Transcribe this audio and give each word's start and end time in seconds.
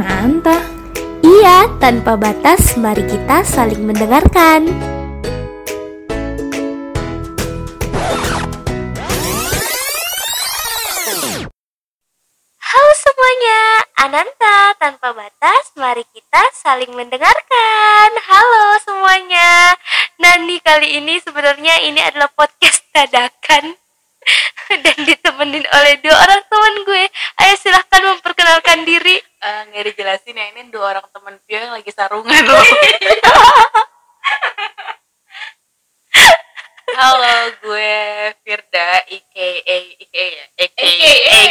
Anta. 0.00 0.62
Iya, 1.20 1.68
tanpa 1.76 2.16
batas, 2.16 2.78
mari 2.80 3.04
kita 3.04 3.44
saling 3.44 3.84
mendengarkan. 3.84 4.70
Halo 12.56 12.92
semuanya, 12.96 13.60
Ananta 14.00 14.58
tanpa 14.80 15.12
batas, 15.12 15.74
mari 15.76 16.06
kita 16.16 16.42
saling 16.56 16.94
mendengarkan. 16.96 18.08
Halo 18.22 18.80
semuanya. 18.80 19.76
Nani 20.16 20.56
kali 20.62 21.02
ini 21.02 21.20
sebenarnya 21.20 21.84
ini 21.84 22.00
adalah 22.00 22.30
podcast 22.32 22.86
dadakan 22.94 23.31
dan 24.92 25.04
ditemenin 25.08 25.64
oleh 25.64 25.94
dua 26.04 26.12
orang 26.12 26.42
teman 26.44 26.74
gue. 26.84 27.04
Ayo 27.40 27.54
silahkan 27.56 28.02
memperkenalkan 28.12 28.84
diri. 28.84 29.16
Eh, 29.16 29.60
nggak 29.72 29.84
dijelasin 29.92 30.36
ya 30.36 30.46
ini 30.52 30.68
dua 30.68 30.92
orang 30.96 31.08
teman 31.08 31.40
Pio 31.48 31.58
yang 31.58 31.72
lagi 31.72 31.88
sarungan 31.88 32.44
loh. 32.44 32.60
Halo, 36.92 37.56
gue 37.64 37.96
Firda, 38.44 39.00
aka 39.08 39.48
aka 39.64 40.24
ya, 40.28 40.44
aka 40.60 40.84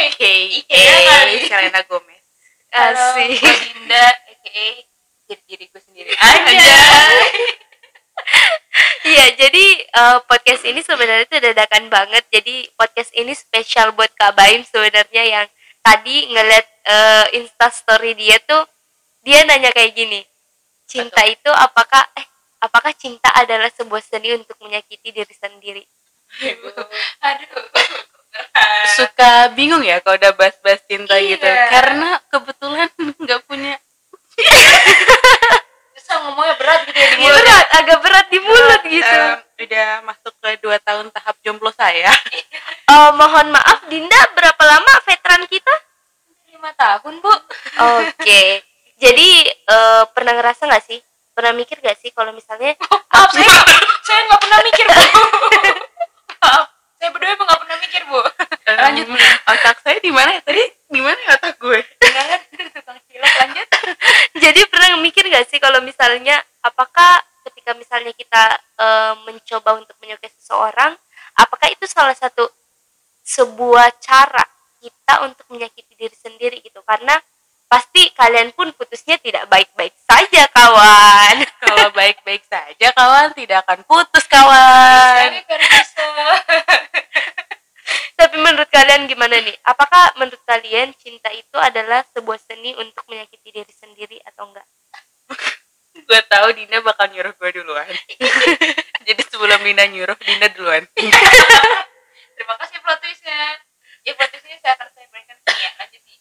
aka 0.06 0.86
kali. 1.02 1.34
Selena 1.50 1.82
Gomez. 1.90 2.22
Asik. 2.70 3.42
Halo, 3.42 3.42
gue 3.42 3.54
Dinda, 3.58 4.06
aka 4.06 4.86
diri 5.26 5.42
diri 5.48 5.64
gue 5.72 5.80
sendiri 5.80 6.12
Aja. 6.14 7.58
Iya, 9.12 9.26
jadi 9.36 9.64
eh, 9.84 10.18
podcast 10.24 10.64
ini 10.64 10.80
sebenarnya 10.80 11.28
itu 11.28 11.36
dadakan 11.36 11.92
banget. 11.92 12.24
Jadi 12.32 12.64
podcast 12.80 13.12
ini 13.12 13.36
spesial 13.36 13.92
buat 13.92 14.08
Kak 14.16 14.32
Baim 14.32 14.64
sebenarnya 14.64 15.20
yang 15.20 15.46
tadi 15.84 16.32
ngeliat 16.32 16.66
eh, 16.88 17.26
Insta 17.36 17.68
story 17.68 18.16
dia 18.16 18.40
tuh 18.40 18.64
dia 19.20 19.44
nanya 19.44 19.68
kayak 19.68 19.92
gini. 19.92 20.24
Cinta 20.88 21.28
itu 21.28 21.52
apakah 21.52 22.00
eh 22.16 22.24
apakah 22.64 22.96
cinta 22.96 23.28
adalah 23.36 23.68
sebuah 23.68 24.00
seni 24.00 24.32
untuk 24.32 24.56
menyakiti 24.64 25.12
diri 25.12 25.34
sendiri? 25.36 25.84
aduh 27.20 27.48
Suka 28.96 29.52
bingung 29.52 29.84
ya 29.84 30.00
kalau 30.00 30.16
udah 30.16 30.32
bahas-bahas 30.32 30.80
cinta 30.88 31.20
Iya. 31.20 31.36
gitu. 31.36 31.44
Karena 31.44 32.16
kebetulan 32.32 32.88
nggak 33.28 33.40
punya 33.44 33.76
susah 36.12 36.28
ngomongnya 36.28 36.56
berat 36.60 36.80
gitu 36.84 36.98
ya 37.00 37.08
di 37.08 37.18
mulut 37.24 37.40
Berat, 37.40 37.66
agak 37.72 37.98
berat 38.04 38.26
di 38.28 38.38
mulut 38.44 38.82
gitu. 38.84 39.16
Em, 39.16 39.38
udah 39.64 39.88
masuk 40.04 40.32
ke 40.36 40.48
dua 40.60 40.76
tahun 40.84 41.06
tahap 41.08 41.36
jomblo 41.40 41.72
saya. 41.72 42.12
Oh, 42.92 43.08
mohon 43.16 43.48
maaf 43.48 43.88
Dinda 43.88 44.20
berapa 44.36 44.60
lama 44.68 44.92
veteran 45.08 45.48
kita? 45.48 45.72
lima 46.52 46.76
tahun 46.76 47.24
bu 47.24 47.32
Oke. 48.04 48.42
Jadi 49.02 49.48
eh, 49.48 50.04
pernah 50.12 50.36
ngerasa 50.36 50.68
nggak 50.68 50.84
sih? 50.84 51.00
Pernah 51.32 51.56
mikir 51.56 51.80
gak 51.80 51.96
sih 51.96 52.12
kalau 52.12 52.36
misalnya 52.36 52.76
maaf 53.16 53.32
saya 53.32 53.48
saya 54.04 54.20
nggak 54.28 54.40
pernah 54.44 54.60
mikir 54.60 54.84
bu 54.84 54.94
maaf 56.44 56.64
saya 57.00 57.08
berdua 57.16 57.32
emang 57.32 57.46
nggak 57.48 57.60
pernah 57.64 57.76
mikir 57.80 58.02
bu 58.04 58.20
lanjut 58.76 59.06
Em, 59.08 59.16
otak 59.48 59.76
saya 59.80 59.96
di 60.04 60.10
mana 60.12 60.30
ya 60.36 60.42
tadi? 60.44 60.64
Di 60.92 61.00
mana 61.00 61.16
ya 61.24 61.40
otak 61.40 61.56
gue? 61.56 61.80
Lanjut 63.16 63.68
jadi 64.42 64.60
pernah 64.66 64.98
mikir 64.98 65.24
gak 65.28 65.46
sih 65.48 65.58
kalau 65.62 65.78
misalnya 65.84 66.40
apakah 66.64 67.20
ketika 67.46 67.74
misalnya 67.78 68.12
kita 68.14 68.44
eh, 68.80 69.14
mencoba 69.28 69.78
untuk 69.78 69.94
menyukai 70.02 70.30
seseorang 70.34 70.96
apakah 71.38 71.68
itu 71.70 71.86
salah 71.86 72.14
satu 72.14 72.48
sebuah 73.22 73.94
cara 74.02 74.42
kita 74.82 75.14
untuk 75.26 75.46
menyakiti 75.52 75.94
diri 75.94 76.16
sendiri 76.18 76.58
gitu 76.58 76.82
karena 76.82 77.14
pasti 77.70 78.10
kalian 78.12 78.52
pun 78.52 78.68
putusnya 78.74 79.16
tidak 79.16 79.48
baik-baik 79.48 79.94
saja 80.04 80.44
kawan 80.52 81.40
Kalau 81.62 81.88
baik-baik 81.94 82.44
saja 82.44 82.92
kawan 82.92 83.32
tidak 83.32 83.64
akan 83.64 83.80
putus 83.86 84.26
kawan. 84.28 85.30
Tapi 88.16 88.36
menurut 88.38 88.70
kalian 88.70 89.10
gimana 89.10 89.40
nih 89.42 89.56
apakah 89.66 90.14
menurut 90.20 90.40
kalian 90.46 90.94
cinta 90.96 91.28
itu 91.34 91.56
adalah 91.58 92.06
sebuah 92.14 92.38
seni 92.38 92.72
untuk 92.78 93.02
menyakiti 93.10 93.50
diri 93.50 93.72
sendiri 93.74 94.18
atau 94.22 94.46
enggak 94.48 94.66
gue 96.08 96.20
tahu 96.28 96.48
Dina 96.56 96.80
bakal 96.80 97.12
nyuruh 97.12 97.36
gue 97.36 97.50
duluan. 97.60 97.88
Jadi 99.08 99.22
sebelum 99.28 99.60
Dina 99.60 99.84
nyuruh, 99.92 100.16
Dina 100.16 100.48
duluan. 100.56 100.82
terima 102.36 102.58
kasih 102.58 102.80
plot 102.82 102.98
twistnya 102.98 103.38
ya 104.02 104.12
plot 104.18 104.28
twistnya 104.34 104.56
saya 104.58 104.72
akan 104.74 104.88
saya 104.96 105.06
berikan 105.14 105.36
ya 105.46 105.70
lanjut 105.78 106.02
nih 106.02 106.18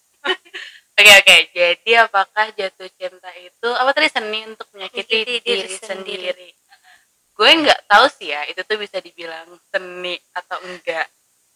Oke 1.01 1.11
oke. 1.17 1.35
Jadi 1.49 1.91
apakah 1.97 2.45
jatuh 2.53 2.89
cinta 2.93 3.31
itu 3.33 3.69
apa 3.73 3.89
tadi 3.89 4.05
seni 4.13 4.45
untuk 4.45 4.69
menyakiti 4.69 5.25
diri, 5.25 5.35
diri 5.41 5.75
sendiri? 5.81 6.49
Gue 7.33 7.49
nggak 7.57 7.89
tahu 7.89 8.05
sih 8.05 8.29
ya 8.29 8.45
itu 8.45 8.61
tuh 8.61 8.77
bisa 8.77 9.01
dibilang 9.01 9.49
seni 9.73 10.13
atau 10.29 10.61
enggak. 10.61 11.09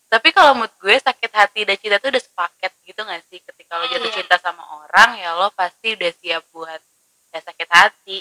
Tapi 0.05 0.29
kalau 0.31 0.53
mood 0.55 0.71
gue 0.77 0.95
sakit 0.95 1.31
hati 1.33 1.61
dan 1.63 1.75
cinta 1.75 1.97
tuh 1.97 2.13
udah 2.13 2.23
sepaket 2.23 2.71
gitu 2.83 3.01
gak 3.01 3.21
sih? 3.27 3.39
Ketika 3.39 3.75
lo 3.75 3.85
jatuh 3.85 4.05
Iya. 4.05 4.15
cinta 4.15 4.35
sama 4.37 4.63
orang 4.79 5.17
ya 5.17 5.33
lo 5.35 5.49
pasti 5.51 5.93
udah 5.93 6.11
siap 6.13 6.43
buat 6.49 6.81
ya 7.29 7.39
sakit 7.41 7.69
hati. 7.69 8.19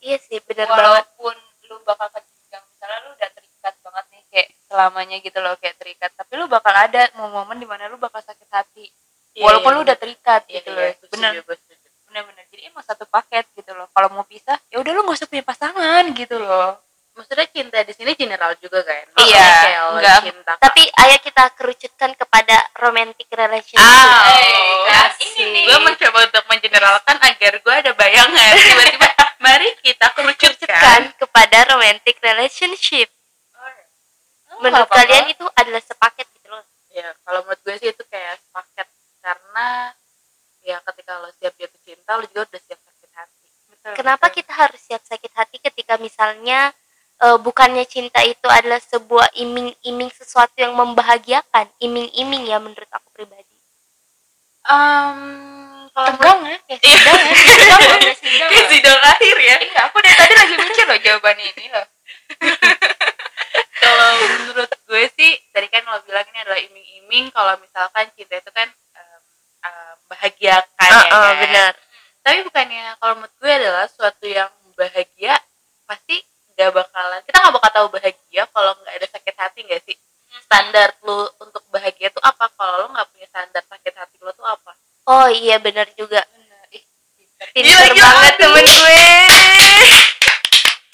iya 0.00 0.16
sih 0.20 0.36
benar 0.40 0.68
banget 0.68 0.84
walaupun 1.08 1.36
lu 1.64 1.80
bakal 1.82 2.08
ke 2.08 2.20
jenjang 2.20 2.60
misalnya 2.68 2.98
lu 3.02 3.10
udah 3.12 3.30
terikat 3.32 3.74
banget 3.80 4.04
nih 4.12 4.22
kayak 4.28 4.48
selamanya 4.62 5.16
gitu 5.18 5.38
loh 5.40 5.54
kayak 5.56 5.76
terikat 5.76 6.10
tapi 6.12 6.32
lu 6.36 6.44
bakal 6.44 6.76
ada 6.76 7.08
momen-momen 7.16 7.56
di 7.56 7.64
mana 7.64 7.88
lu 7.88 7.96
bakal 7.96 8.20
sakit 8.20 8.44
hati 8.52 8.92
Iya, 9.32 9.42
walaupun 9.42 9.72
iya, 9.72 9.76
lu 9.76 9.80
udah 9.82 9.96
terikat 9.96 10.42
Iya, 10.44 10.60
gitu 10.60 10.68
iya, 10.70 10.76
loh 10.76 11.08
bener 11.08 11.32
setuju, 11.32 11.40
gue 11.42 11.56
setuju. 11.56 11.88
bener-bener 12.04 12.44
jadi 12.52 12.62
emang 12.68 12.84
satu 12.84 13.04
paket 13.08 13.48
gitu 13.56 13.72
loh 13.72 13.88
kalau 13.90 14.08
mau 14.12 14.22
pisah 14.22 14.60
ya 14.68 14.76
udah 14.76 14.92
lu 14.92 15.00
nggak 15.02 15.16
usah 15.16 15.28
punya 15.28 15.42
pasangan 15.42 16.04
gitu 16.12 16.36
loh 16.36 16.83
Maksudnya 17.14 17.46
cinta 17.48 17.78
di 17.80 17.92
sini 17.92 18.12
general 18.12 18.58
juga 18.58 18.82
kan? 18.82 19.06
Iya, 19.20 19.46
enggak. 19.88 20.18
cinta 20.24 20.52
tapi 20.56 20.82
ayo 20.82 21.16
kita 21.20 21.44
kerucutkan 21.54 22.10
kepada 22.12 22.56
romantic 22.76 23.26
relationship 23.28 23.78
Ah, 23.80 24.34
Eh, 24.34 24.82
kan 24.84 25.10
ini 25.20 25.46
nih. 25.52 25.64
gue 25.64 25.78
mencoba 25.80 26.18
untuk 26.24 26.44
mengeneralkan 26.44 27.16
agar 27.20 27.52
gue 27.56 27.74
ada 27.76 27.92
bayangan 27.92 28.52
tiba-tiba 28.66 29.08
mari 29.38 29.68
kita 29.78 30.06
kerucutkan 30.10 30.66
kerucutkan 30.66 31.00
kepada 31.16 31.58
romantic 31.68 32.16
relationship 32.18 33.08
menurut 34.56 34.86
apa-apa. 34.86 35.02
kalian 35.02 35.26
itu 35.28 35.44
adalah 35.52 35.82
sepaket 35.82 36.26
gitu 36.32 36.48
loh 36.48 36.62
ya 36.88 37.10
kalau 37.20 37.42
menurut 37.42 37.60
gue 37.60 37.74
sih 37.76 37.90
itu 37.90 38.04
kayak 38.04 38.38
sepaket 38.40 38.86
karena 39.18 39.68
ya 40.62 40.76
ketika 40.82 41.12
lo 41.18 41.28
siap 41.32 41.54
jatuh 41.54 41.80
cinta 41.80 42.10
lo 42.12 42.24
juga 42.24 42.42
udah 42.48 42.62
siap 42.62 42.80
sakit 42.80 43.10
hati 43.12 43.46
Betul, 43.68 43.92
kenapa 43.94 44.26
betul. 44.26 44.36
kita 44.40 44.52
harus 44.56 44.80
siap 44.80 45.02
sakit 45.02 45.32
hati 45.32 45.56
ketika 45.60 45.94
misalnya 45.96 46.70
eh, 47.22 47.38
bukannya 47.38 47.84
cinta 47.86 48.20
itu 48.22 48.46
adalah 48.48 48.80
sebuah 48.82 49.30
iming-iming 49.36 50.10
sesuatu 50.10 50.54
yang 50.58 50.74
membahagiakan. 50.74 51.66
Iming-iming 51.78 52.48
ya 52.50 52.58
menurut 52.58 52.88
aku 52.90 53.08
pribadi. 53.12 53.54
Em, 54.64 55.18
kalau 55.92 56.08
tegang 56.16 56.40
ya 56.48 56.56
kayak 56.64 56.80
Iya. 56.80 56.96
sidang 56.96 57.20
ya 57.20 57.34
sidang 57.36 57.80
loh, 57.84 57.98
kayak 58.00 58.16
sidang 58.18 58.48
kayak 58.48 58.64
loh. 58.64 58.70
sidang 58.72 59.00
akhir 59.04 59.36
ya. 59.38 59.56
Iya 59.60 59.80
aku 59.86 59.96
dari 60.00 60.16
tadi 60.16 60.34
lagi 60.34 60.54
mikir 60.56 60.84
loh 60.88 60.98
jawaban 60.98 61.36
ini 61.38 61.64
loh. 61.68 61.86
Kalau 63.84 64.08
menurut 64.16 64.70
gue 64.88 65.04
sih 65.12 65.32
tadi 65.52 65.68
kan 65.68 65.84
lo 65.84 66.00
bilang 66.08 66.24
ini 66.32 66.38
adalah 66.40 66.56
iming-iming. 66.58 67.28
Kalau 67.30 67.54
misalkan 67.60 68.08
cinta 68.16 68.40
itu 68.40 68.50
kan 68.50 68.68
em, 68.72 69.20
em, 69.62 69.94
bahagiakan 70.08 70.88
ya 70.88 70.96
Ah, 70.96 71.12
ah, 71.12 71.20
kan. 71.28 71.34
benar. 71.44 71.72
Tapi 72.24 72.38
bukannya 72.48 72.84
kalau 72.96 73.14
menurut 73.20 73.34
gue 73.36 73.52
adalah 73.52 73.84
suatu 73.86 74.24
yang 74.24 74.48
bahagia 74.74 75.36
pasti 75.84 76.24
nggak 76.54 76.70
bakalan 76.72 77.20
kita 77.26 77.36
nggak 77.36 77.54
bakal 77.54 77.63
tahu 77.74 77.90
bahagia 77.90 78.46
kalau 78.48 78.72
nggak 78.78 78.94
ada 78.94 79.06
sakit 79.10 79.34
hati 79.34 79.58
nggak 79.66 79.82
sih? 79.82 79.96
Standar 80.46 80.94
lu 81.02 81.26
untuk 81.42 81.62
bahagia 81.68 82.08
tuh 82.08 82.22
apa? 82.22 82.46
Kalau 82.54 82.74
lo 82.80 82.86
nggak 82.94 83.08
punya 83.10 83.26
standar 83.26 83.62
sakit 83.66 83.94
hati 83.98 84.16
lo 84.22 84.30
tuh 84.30 84.46
apa? 84.46 84.72
Oh 85.04 85.26
iya 85.26 85.58
benar 85.58 85.90
juga. 85.92 86.22
Ih 86.70 86.82
pinter 87.50 87.74
Gila, 87.74 87.86
gila, 87.90 88.06
banget 88.08 88.32
aduh. 88.32 88.40
temen 88.40 88.64
gue. 88.64 88.98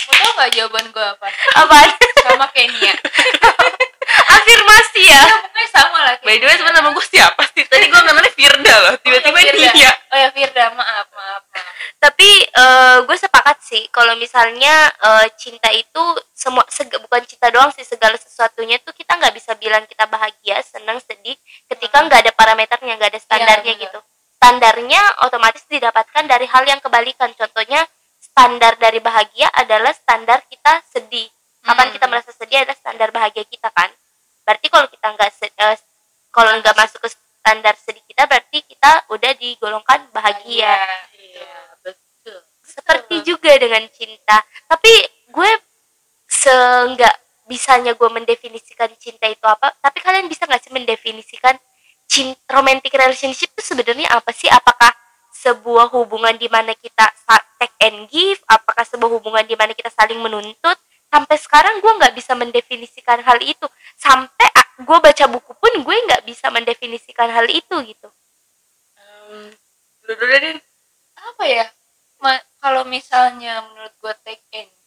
Mau 0.01 0.15
tau 0.17 0.31
gak 0.35 0.51
jawaban 0.57 0.87
gue 0.91 1.07
apa? 1.07 1.27
Apa 1.55 1.77
sama 2.21 2.47
Kenia 2.51 2.93
afirmasi 4.37 5.03
ya? 5.07 5.23
Pokoknya 5.47 5.69
sama 5.71 5.99
lah 6.03 6.15
by 6.21 6.37
the 6.37 6.45
way 6.45 6.57
sebenarnya 6.59 6.83
nama 6.83 6.91
gue 6.91 7.07
siapa 7.07 7.43
sih? 7.55 7.63
Tadi 7.65 7.87
gue 7.87 8.01
namanya 8.03 8.31
Firda 8.35 8.75
loh 8.83 8.95
tiba-tiba 8.99 9.39
Oh, 9.39 9.43
ya, 9.47 9.73
dia. 9.73 9.93
Oh 10.11 10.19
ya 10.19 10.29
Firda. 10.35 10.65
Maaf 10.75 11.07
maaf 11.15 11.43
maaf. 11.47 11.73
Tapi 12.01 12.29
eh, 12.49 12.97
gue 13.07 13.17
sepakat 13.17 13.59
sih 13.63 13.87
kalau 13.89 14.19
misalnya 14.19 14.91
eh, 14.91 15.27
cinta 15.39 15.71
itu 15.71 16.03
semua 16.41 16.65
seg- 16.73 16.97
bukan 17.05 17.21
cinta 17.29 17.53
doang 17.53 17.69
sih 17.77 17.85
segala 17.85 18.17
sesuatunya 18.17 18.81
tuh 18.81 18.97
kita 18.97 19.13
nggak 19.21 19.35
bisa 19.37 19.53
bilang 19.61 19.85
kita 19.85 20.09
bahagia 20.09 20.57
senang 20.65 20.97
sedih 21.05 21.37
ketika 21.69 22.01
nggak 22.01 22.21
ada 22.25 22.33
parameternya 22.33 22.97
nggak 22.97 23.11
ada 23.13 23.21
standarnya 23.21 23.75
benar. 23.77 23.85
gitu. 23.85 24.01
Standarnya 24.41 25.03
otomatis 25.29 25.65
didapatkan 25.69 26.25
dari 26.25 26.49
hal 26.49 26.65
yang 26.65 26.81
kebalikan. 26.81 27.29
Contohnya 27.37 27.85
standar 28.17 28.81
dari 28.81 28.97
bahagia 29.05 29.53
adalah 29.53 29.93
standar 29.93 30.41
kita 30.49 30.81
sedih. 30.89 31.29
Kapan 31.61 31.93
Hmm. 31.93 31.95
kita 32.01 32.07
merasa 32.09 32.33
sedih 32.33 32.65
adalah 32.65 32.79
standar 32.81 33.09
bahagia 33.13 33.45
kita 33.45 33.69
kan? 33.69 33.93
Berarti 34.49 34.67
kalau 34.73 34.89
kita 34.89 35.07
nggak 35.13 35.31
eh, 35.45 35.77
kalau 36.33 36.51
nggak 36.57 36.73
masuk 36.73 37.05
ke 37.05 37.09
standar 37.13 37.77
sedih 37.77 38.01
kita 38.09 38.25
berarti 38.25 38.41
berarti 38.51 38.67
kita 38.67 38.93
udah 39.15 39.33
digolongkan 39.39 40.11
bahagia. 40.11 40.75
Iya 41.15 41.55
betul. 41.87 42.43
Seperti 42.67 43.23
juga 43.23 43.55
dengan 43.61 43.87
cinta. 43.95 44.43
Tapi 44.67 44.91
gue 45.31 45.51
seenggak 46.41 47.15
bisanya 47.45 47.93
gue 47.93 48.09
mendefinisikan 48.09 48.89
cinta 48.97 49.27
itu 49.27 49.43
apa 49.43 49.75
tapi 49.83 49.99
kalian 50.01 50.31
bisa 50.31 50.47
nggak 50.47 50.63
sih 50.63 50.73
mendefinisikan 50.73 51.59
cinta 52.11 52.43
romantic 52.51 52.91
relationship 52.91 53.55
itu 53.55 53.63
sebenarnya 53.63 54.11
apa 54.11 54.35
sih? 54.35 54.51
Apakah 54.51 54.91
sebuah 55.31 55.95
hubungan 55.95 56.35
di 56.35 56.51
mana 56.51 56.75
kita 56.75 57.07
take 57.63 57.77
and 57.87 58.11
give? 58.11 58.43
Apakah 58.51 58.83
sebuah 58.83 59.11
hubungan 59.15 59.47
di 59.47 59.55
mana 59.55 59.71
kita 59.79 59.95
saling 59.95 60.19
menuntut? 60.19 60.75
Sampai 61.07 61.39
sekarang 61.39 61.79
gue 61.79 61.93
nggak 62.03 62.15
bisa 62.19 62.35
mendefinisikan 62.35 63.23
hal 63.23 63.39
itu. 63.39 63.67
Sampai 63.95 64.51
gue 64.83 64.99
baca 64.99 65.25
buku 65.31 65.53
pun 65.55 65.73
gue 65.87 65.97
nggak 66.11 66.27
bisa 66.27 66.51
mendefinisikan 66.51 67.31
hal 67.31 67.47
itu 67.47 67.79
gitu. 67.87 68.09
Dulu 70.03 70.25
deh 70.27 70.59
apa 71.15 71.45
ya? 71.47 71.67
Ma- 72.19 72.43
kalau 72.59 72.83
misalnya 72.89 73.63
menurut 73.71 73.95
gue 74.03 74.15
take 74.27 74.43
and 74.51 74.67
give 74.67 74.80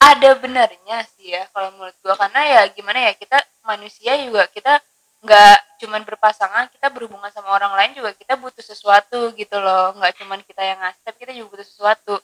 ada 0.00 0.30
benernya 0.40 1.04
sih 1.14 1.36
ya 1.36 1.44
kalau 1.52 1.76
menurut 1.76 1.92
gue 2.00 2.14
karena 2.16 2.40
ya 2.40 2.60
gimana 2.72 2.98
ya 3.04 3.12
kita 3.12 3.36
manusia 3.68 4.16
juga 4.24 4.48
kita 4.48 4.80
nggak 5.20 5.58
cuman 5.84 6.00
berpasangan 6.08 6.72
kita 6.72 6.88
berhubungan 6.88 7.28
sama 7.28 7.52
orang 7.52 7.76
lain 7.76 7.92
juga 7.92 8.16
kita 8.16 8.40
butuh 8.40 8.64
sesuatu 8.64 9.36
gitu 9.36 9.56
loh. 9.60 9.92
Nggak 10.00 10.16
cuman 10.24 10.40
kita 10.48 10.62
yang 10.64 10.80
ngasih 10.80 11.02
tapi 11.04 11.16
kita 11.20 11.32
juga 11.36 11.48
butuh 11.56 11.68
sesuatu. 11.68 12.14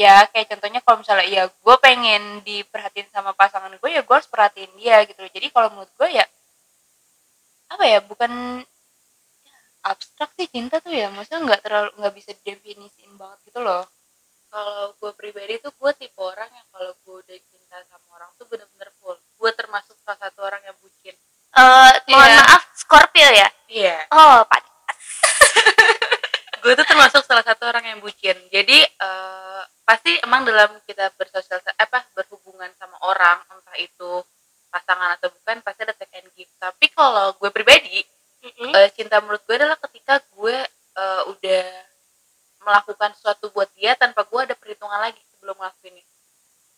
Ya 0.00 0.24
kayak 0.32 0.56
contohnya 0.56 0.80
kalau 0.80 1.04
misalnya 1.04 1.26
ya 1.28 1.42
gue 1.52 1.76
pengen 1.84 2.40
diperhatiin 2.40 3.12
sama 3.12 3.36
pasangan 3.36 3.76
gue 3.76 3.90
ya 3.92 4.00
gue 4.00 4.14
harus 4.16 4.30
perhatiin 4.32 4.72
dia 4.80 5.04
gitu 5.04 5.20
loh. 5.20 5.30
Jadi 5.32 5.46
kalau 5.52 5.68
menurut 5.76 5.92
gue 5.92 6.08
ya 6.08 6.24
apa 7.70 7.84
ya 7.84 8.00
bukan 8.00 8.64
abstrak 9.84 10.32
sih 10.40 10.48
cinta 10.48 10.80
tuh 10.80 10.96
ya. 10.96 11.12
Maksudnya 11.12 11.44
nggak 11.44 11.60
terlalu 11.60 11.90
nggak 12.00 12.14
bisa 12.16 12.32
definisiin 12.40 13.12
banget 13.20 13.38
gitu 13.52 13.60
loh 13.60 13.84
kalau 14.50 14.92
gue 14.98 15.12
pribadi 15.14 15.62
tuh 15.62 15.70
gue 15.72 15.90
tipe 15.94 16.18
orang 16.18 16.50
yang 16.50 16.66
kalau 16.74 16.90
gue 16.92 17.16
udah 17.22 17.38
cinta 17.48 17.78
sama 17.86 18.06
orang 18.18 18.30
tuh 18.34 18.46
bener-bener 18.50 18.90
full. 18.98 19.14
Gue 19.38 19.50
termasuk 19.54 19.94
salah 20.02 20.18
satu 20.18 20.42
orang 20.42 20.60
yang 20.66 20.74
bucin. 20.82 21.14
Eh 21.50 21.92
mohon 22.10 22.26
Iya. 22.26 22.42
maaf 22.42 22.62
Scorpio 22.74 23.28
ya? 23.30 23.48
Iya. 23.70 23.96
Oh 24.10 24.42
pak. 24.44 24.60
Gue 26.60 26.76
tuh 26.76 26.84
termasuk 26.84 27.24
salah 27.24 27.40
satu 27.40 27.64
orang 27.64 27.88
yang 27.88 27.98
bucin. 28.04 28.36
Jadi 28.52 28.84
eh, 28.84 29.62
pasti 29.86 30.12
emang 30.20 30.44
dalam 30.44 30.76
kita 30.84 31.08
bersosial 31.16 31.62
apa 31.78 32.04
berhubungan 32.12 32.68
sama 32.76 33.00
orang 33.00 33.40
entah 33.48 33.78
itu 33.80 34.20
pasangan 34.68 35.16
atau 35.18 35.32
bukan 35.32 35.64
pasti 35.64 35.80
ada 35.88 35.96
take 35.96 36.20
and 36.20 36.28
give. 36.36 36.52
Tapi 36.60 36.92
kalau 36.92 37.32
gue 37.34 37.48
pribadi 37.50 38.04
Mm-mm. 38.44 38.70
eh, 38.76 38.90
cinta 38.92 39.22
menurut 39.24 39.40
gue 39.46 39.56
adalah 39.56 39.78
ketika 39.80 40.20
gue 40.36 40.56
eh, 40.98 41.22
udah 41.32 41.64
melakukan 42.70 43.10
sesuatu 43.18 43.50
buat 43.50 43.66
dia 43.74 43.98
tanpa 43.98 44.22
gue 44.22 44.40
ada 44.46 44.54
perhitungan 44.54 45.02
lagi 45.02 45.18
sebelum 45.34 45.58
ngelakuinnya 45.58 46.06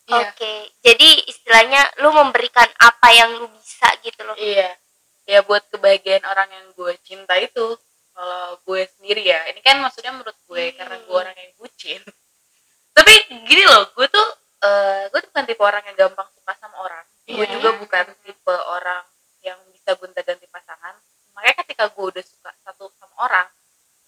Iya. 0.02 0.34
Oke, 0.34 0.52
jadi 0.82 1.08
istilahnya 1.30 1.78
lu 2.02 2.10
memberikan 2.10 2.66
apa 2.74 3.08
yang 3.14 3.38
lu 3.38 3.46
bisa 3.54 3.86
gitu 4.02 4.26
loh. 4.26 4.34
iya 4.34 4.74
ya 5.22 5.46
buat 5.46 5.62
kebahagiaan 5.70 6.26
orang 6.26 6.50
yang 6.50 6.66
gue 6.74 6.90
cinta 7.06 7.38
itu 7.38 7.78
kalau 8.10 8.58
gue 8.66 8.82
sendiri 8.98 9.22
ya 9.22 9.46
ini 9.46 9.62
kan 9.62 9.78
maksudnya 9.78 10.10
menurut 10.10 10.34
gue 10.50 10.74
karena 10.74 10.98
gue 10.98 11.14
orang 11.14 11.36
yang 11.38 11.52
bucin 11.54 12.02
tapi 12.98 13.14
gini 13.46 13.62
loh 13.62 13.86
gue 13.94 14.10
tuh 14.10 14.28
eh, 14.66 15.06
gue 15.06 15.18
tuh 15.22 15.30
bukan 15.30 15.44
tipe 15.46 15.62
orang 15.62 15.82
yang 15.86 15.96
gampang 15.96 16.26
suka 16.34 16.52
sama 16.58 16.76
orang 16.82 17.04
gue 17.22 17.38
Iya. 17.38 17.54
juga 17.54 17.70
bukan 17.78 18.04
tipe 18.26 18.54
orang 18.74 19.06
yang 19.46 19.58
bisa 19.70 19.94
gonta-ganti 19.94 20.50
pasangan 20.50 20.98
makanya 21.32 21.56
ketika 21.62 21.84
gue 21.94 22.04
udah 22.10 22.24
suka 22.26 22.50
satu 22.66 22.90
sama 22.98 23.14
orang 23.22 23.46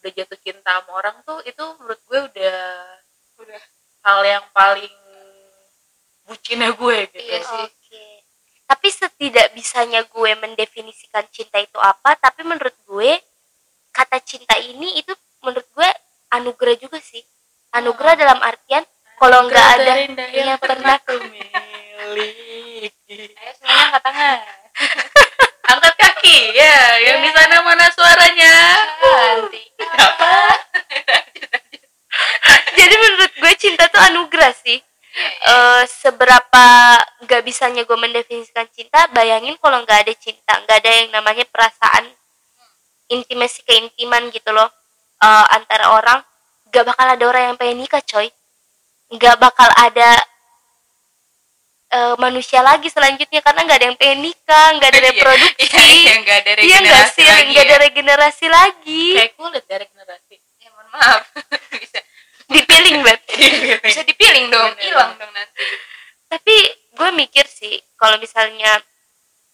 udah 0.04 0.12
jatuh 0.12 0.36
cinta 0.44 0.68
sama 0.68 1.00
orang 1.00 1.16
tuh 1.24 1.40
itu 1.48 1.64
menurut 1.80 1.96
gue 2.04 2.20
udah 2.28 2.60
udah 3.40 3.62
hal 4.04 4.20
yang 4.20 4.44
paling 4.52 4.92
bucinnya 6.28 6.76
gue 6.76 6.96
gitu 7.08 7.24
Iya 7.24 7.40
sih. 7.40 7.64
Oke. 7.64 8.04
Tapi 8.68 8.88
setidak 8.92 9.56
bisanya 9.56 10.04
gue 10.04 10.30
mendefinisikan 10.36 11.24
cinta 11.32 11.56
itu 11.56 11.80
apa, 11.80 12.20
tapi 12.20 12.44
menurut 12.44 12.76
gue 12.84 13.16
kata 13.96 14.20
cinta 14.20 14.60
ini 14.60 15.00
itu 15.00 15.16
menurut 15.40 15.64
gue 15.72 15.88
anugerah 16.36 16.76
juga 16.76 17.00
sih. 17.00 17.24
Anugerah 17.72 18.20
dalam 18.20 18.44
artian 18.44 18.84
kalau 19.16 19.48
nggak 19.48 19.68
ada 19.80 20.04
yang 20.36 20.60
pernah 20.60 21.00
ku 21.00 21.16
miliki 21.16 23.24
ayo 23.30 23.52
semuanya 23.56 23.82
angkat 23.88 24.02
tangan 24.04 24.38
angkat 25.70 25.94
kaki. 25.96 26.36
Ya 26.52 26.78
yang 27.00 27.18
di 27.24 27.30
sana 27.32 27.62
mana 27.64 27.86
suaranya? 27.92 28.54
Cantik. 29.00 29.68
Apa 29.94 30.32
jadi 32.74 32.94
menurut 32.98 33.32
gue 33.38 33.52
cinta 33.58 33.84
tuh 33.90 34.02
anugerah 34.02 34.54
sih. 34.54 34.78
Eh, 35.44 35.82
seberapa 35.86 36.66
nggak 37.22 37.42
bisanya 37.46 37.86
gue 37.86 37.94
mendefinisikan 37.94 38.66
cinta, 38.74 39.06
bayangin 39.14 39.54
kalau 39.62 39.78
nggak 39.86 40.10
ada 40.10 40.14
cinta, 40.18 40.58
nggak 40.66 40.78
ada 40.82 40.90
yang 40.90 41.08
namanya 41.14 41.46
perasaan 41.46 42.10
intimasi 43.06 43.62
keintiman 43.62 44.26
gitu 44.34 44.50
loh 44.50 44.66
eh, 45.22 45.46
antara 45.54 45.94
orang, 45.94 46.18
nggak 46.66 46.84
bakal 46.90 47.06
ada 47.06 47.24
orang 47.30 47.42
yang 47.46 47.56
pengen 47.56 47.86
nikah 47.86 48.02
coy, 48.02 48.26
nggak 49.14 49.38
bakal 49.38 49.70
ada 49.78 50.18
eh, 51.90 52.14
manusia 52.16 52.60
lagi 52.64 52.88
selanjutnya 52.88 53.40
karena 53.44 53.60
nggak 53.66 53.78
ada 53.80 53.86
yang 53.92 53.98
pengen 53.98 54.20
nikah, 54.24 54.66
nggak 54.78 54.90
ada 54.92 55.00
reproduksi, 55.10 55.84
iya 56.04 56.14
nggak 56.22 56.36
ada 56.40 56.50
iya 56.62 56.76
nggak 56.80 57.02
regenerasi 57.04 57.20
sih, 57.20 57.26
lagi 57.26 57.50
nggak 57.50 57.64
ada 57.64 57.76
ya. 57.76 57.82
regenerasi 57.84 58.46
lagi, 58.48 59.04
kayak 59.18 59.32
kulit 59.36 59.64
dari 59.68 59.84
generasi 59.90 60.34
ya 60.62 60.68
mohon 60.72 60.88
maaf. 60.94 61.22
Bisa. 61.82 62.00
Dipiling 62.44 63.00
bet. 63.06 63.20
bisa 63.80 64.04
dipiling 64.04 64.52
dong. 64.52 64.76
Hilang 64.76 65.16
dong 65.16 65.32
nanti. 65.32 65.64
Tapi 66.28 66.56
gue 66.92 67.10
mikir 67.16 67.48
sih 67.48 67.80
kalau 67.96 68.20
misalnya 68.20 68.84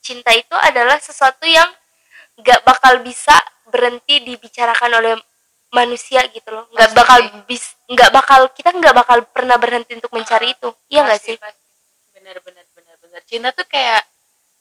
cinta 0.03 0.35
itu 0.35 0.57
adalah 0.59 0.99
sesuatu 0.99 1.47
yang 1.47 1.71
gak 2.41 2.65
bakal 2.65 3.05
bisa 3.05 3.37
berhenti 3.69 4.25
dibicarakan 4.25 4.91
oleh 4.99 5.15
manusia 5.71 6.27
gitu 6.35 6.51
loh. 6.51 6.67
Nggak 6.75 6.91
bakal 6.99 7.19
bis 7.47 7.79
nggak 7.87 8.11
bakal 8.11 8.41
kita 8.51 8.75
nggak 8.75 8.95
bakal 8.97 9.19
pernah 9.31 9.55
berhenti 9.55 9.95
untuk 9.95 10.11
mencari 10.11 10.51
itu. 10.51 10.75
Iya 10.91 11.07
nggak 11.07 11.21
sih? 11.23 11.37
pasti. 11.39 11.70
Bener 12.31 12.39
bener 12.47 12.67
bener 12.79 12.97
bener. 13.03 13.21
Cinta 13.27 13.51
tuh 13.51 13.67
kayak 13.67 14.07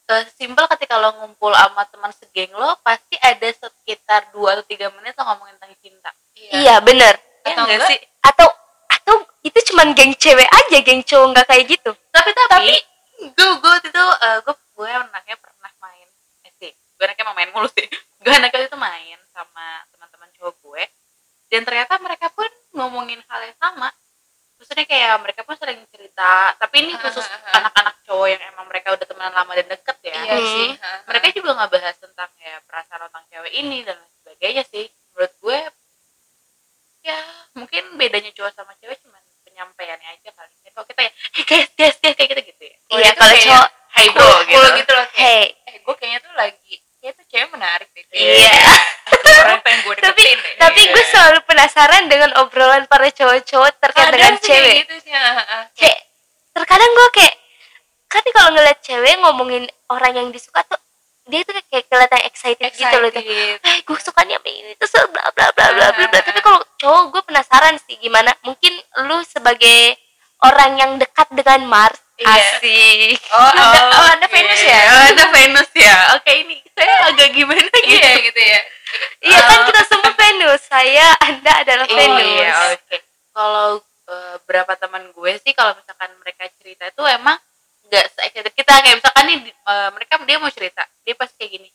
eh, 0.10 0.26
simpel 0.34 0.66
ketika 0.74 0.98
lo 0.98 1.14
ngumpul 1.22 1.54
sama 1.54 1.86
teman 1.86 2.10
segeng 2.18 2.50
lo 2.58 2.74
pasti 2.82 3.14
ada 3.22 3.46
sekitar 3.46 4.34
dua 4.34 4.58
atau 4.58 4.66
tiga 4.66 4.90
menit 4.98 5.14
lo 5.14 5.22
ngomongin 5.30 5.54
tentang 5.62 5.78
cinta. 5.78 6.10
Iya. 6.34 6.82
Bener. 6.82 7.14
Iya 7.46 7.54
Atau 7.54 7.64
nggak 7.70 7.78
enggak? 7.78 7.90
sih? 7.94 8.00
atau 8.26 8.48
atau 8.90 9.16
itu 9.46 9.60
cuman 9.70 9.94
geng 9.94 10.14
cewek 10.18 10.50
aja 10.50 10.78
geng 10.82 11.06
cowok 11.06 11.28
nggak 11.38 11.46
kayak 11.46 11.66
gitu. 11.78 11.92
Tapi 12.10 12.30
tapi 12.50 12.74
gue 13.38 13.50
gue 13.62 13.70
waktu 13.70 13.90
itu 13.94 14.06
eh, 14.26 14.38
gue 14.42 14.56
gue 14.58 14.90
anaknya 14.90 15.36
pernah 15.38 15.72
main 15.78 16.08
eh 16.48 16.52
sih 16.58 16.72
gue 16.74 17.04
anaknya 17.06 17.26
mau 17.30 17.38
main 17.38 17.52
mulu 17.54 17.70
sih. 17.70 17.86
Gue 18.20 18.36
anaknya 18.36 18.68
itu 18.68 18.76
main 18.76 19.20
sama 19.32 19.68
teman-teman 19.96 20.28
cowok 20.36 20.56
gue. 20.60 20.84
Dan 21.48 21.64
ternyata 21.64 21.96
mereka 22.04 22.28
pun 22.32 22.48
ngomongin 22.76 23.24
hal 23.32 23.40
yang 23.48 23.56
sama. 23.56 23.88
Maksudnya 24.60 24.84
kayak 24.84 25.16
mereka 25.24 25.42
pun 25.48 25.56
sering 25.56 25.80
cerita 25.88 25.99
tapi 26.56 26.76
ini 26.82 26.94
khusus 26.96 27.24
anak-anak 27.50 27.96
cowok 28.04 28.28
yang 28.28 28.42
emang 28.46 28.66
mereka 28.66 28.92
udah 28.92 29.06
temenan 29.06 29.34
lama 29.34 29.52
dan 29.54 29.68
deket 29.68 29.98
ya. 30.02 30.14
Iya 30.18 30.36
Hmm. 30.36 30.48
sih 30.50 30.70
mereka 31.06 31.28
juga 31.32 31.50
nggak 31.54 31.72
bahas 31.72 31.96
tentang 31.96 32.30
ya 32.38 32.56
perasaan 32.64 33.02
tentang 33.06 33.24
cewek 33.28 33.52
ini 33.54 33.78
dan 33.82 33.96
lain 33.96 34.12
sebagainya 34.18 34.64
sih. 34.66 34.86
Menurut 35.12 35.34
gue 35.36 35.58
ya 37.02 37.20
mungkin 37.54 37.84
bedanya 37.96 38.32
cowok 38.32 38.52
sama 38.52 38.76
cewek 38.78 39.00
cuma 39.00 39.18
penyampaiannya 39.44 40.10
aja 40.12 40.30
kali. 40.30 40.54
Ya 40.62 40.70
kalau 40.72 40.86
kita 40.86 41.02
ya 41.02 41.12
hey 41.34 41.44
guys 41.46 41.68
guys 41.74 41.96
guys 41.98 42.16
kayak 42.16 42.30
gitu 42.30 42.42
gitu 42.50 42.64
ya 42.66 42.76
iya 42.92 43.10
itu 43.10 43.18
kalau 43.18 43.36
cowok 43.38 43.70
hey 43.90 44.08
cool, 44.08 44.20
bro 44.20 44.30
cool 44.46 44.46
gitu. 44.68 44.78
gitu 44.78 44.92
loh 44.94 45.06
kayak 45.10 45.24
hey. 45.24 45.46
Eh 45.66 45.76
gue 45.80 45.96
kayaknya 45.96 46.20
tuh 46.20 46.34
lagi 46.34 46.74
kayak 47.00 47.14
tuh 47.16 47.26
cewek 47.26 47.48
menarik 47.50 47.88
deh 47.90 48.04
Iya. 48.12 48.52
orang 49.40 49.60
pengen 49.64 49.80
gue 49.82 49.96
tapi 50.06 50.22
deh 50.22 50.36
tapi 50.60 50.80
Iya. 50.82 50.92
gue 50.92 51.04
selalu 51.08 51.40
penasaran 51.42 52.04
dengan 52.06 52.30
obrolan 52.38 52.84
para 52.86 53.08
cowok-cowok 53.10 53.72
terkait 53.80 54.06
Kadang 54.06 54.14
dengan 54.14 54.34
sih 54.36 54.46
cewek. 54.46 54.74
gitu 54.84 54.96
sih 55.00 55.12
kayak 55.74 55.99
terkadang 56.70 56.94
gue 56.94 57.08
kayak 57.18 57.36
kan 58.06 58.24
kalau 58.30 58.50
ngeliat 58.54 58.78
cewek 58.86 59.18
ngomongin 59.26 59.66
orang 59.90 60.14
yang 60.14 60.28
disuka 60.30 60.62
tuh 60.70 60.78
dia 61.26 61.42
tuh 61.42 61.58
kayak 61.70 61.86
kelihatan 61.90 62.22
excited, 62.26 62.70
gitu 62.74 62.94
loh 62.98 63.10
tuh. 63.10 63.22
Excited. 63.22 63.58
eh 63.62 63.78
gue 63.82 63.98
sukanya 64.02 64.38
sama 64.38 64.50
ini 64.50 64.72
terus 64.78 64.94
bla 65.10 65.26
bla 65.34 65.50
bla 65.50 65.68
bla 65.74 65.88
bla 65.94 66.06
bla. 66.10 66.20
Tapi 66.22 66.42
kalau 66.42 66.62
cowok 66.78 67.04
gue 67.10 67.22
penasaran 67.26 67.78
sih 67.82 67.98
gimana 67.98 68.34
mungkin 68.46 68.74
lu 69.10 69.18
sebagai 69.26 69.98
orang 70.46 70.78
yang 70.78 70.92
dekat 71.02 71.26
dengan 71.34 71.66
Mars 71.66 71.98
Iya. 72.20 72.62
asik. 72.62 73.18
Oh 73.34 73.50
anda 73.50 73.80
oh 73.98 74.08
anda 74.14 74.28
Oke. 74.30 74.36
Venus 74.38 74.62
ya? 74.62 74.80
Oh 74.86 75.02
anda 75.10 75.26
Venus 75.34 75.70
ya? 75.74 75.96
Oke 76.20 76.32
ini 76.38 76.58
saya 76.78 76.94
agak 77.10 77.30
gimana 77.34 77.66
gitu 77.66 77.98
iya 77.98 78.12
gitu. 78.22 78.42
ya. 78.46 78.60
Iya 79.26 79.40
kan 79.42 79.60
kita 79.74 79.82
semua 79.90 80.12
Venus 80.14 80.62
saya 80.70 81.08
anda 81.26 81.52
adalah 81.66 81.86
Oh, 81.90 81.96
Venus 81.98 82.26
iya, 82.38 82.54
oke. 82.78 82.98
Kalau 83.34 83.68
eh, 84.10 84.36
berapa 84.44 84.74
teman 84.76 85.06
gue 85.10 85.32
sih 85.38 85.54
kalau 85.54 85.74
misalkan 85.74 86.10
mereka 86.18 86.50
cerita 86.56 86.84
itu 86.86 87.04
emang 87.06 87.38
nggak 87.86 88.06
se-excited 88.12 88.54
kita 88.54 88.74
kayak 88.76 88.98
misalkan 88.98 89.24
nih 89.26 89.38
di- 89.44 89.56
eh, 89.56 89.90
mereka 89.92 90.18
dia 90.20 90.38
mau 90.38 90.50
cerita 90.50 90.84
dia 91.00 91.14
pasti 91.14 91.36
kayak 91.38 91.52
gini 91.56 91.70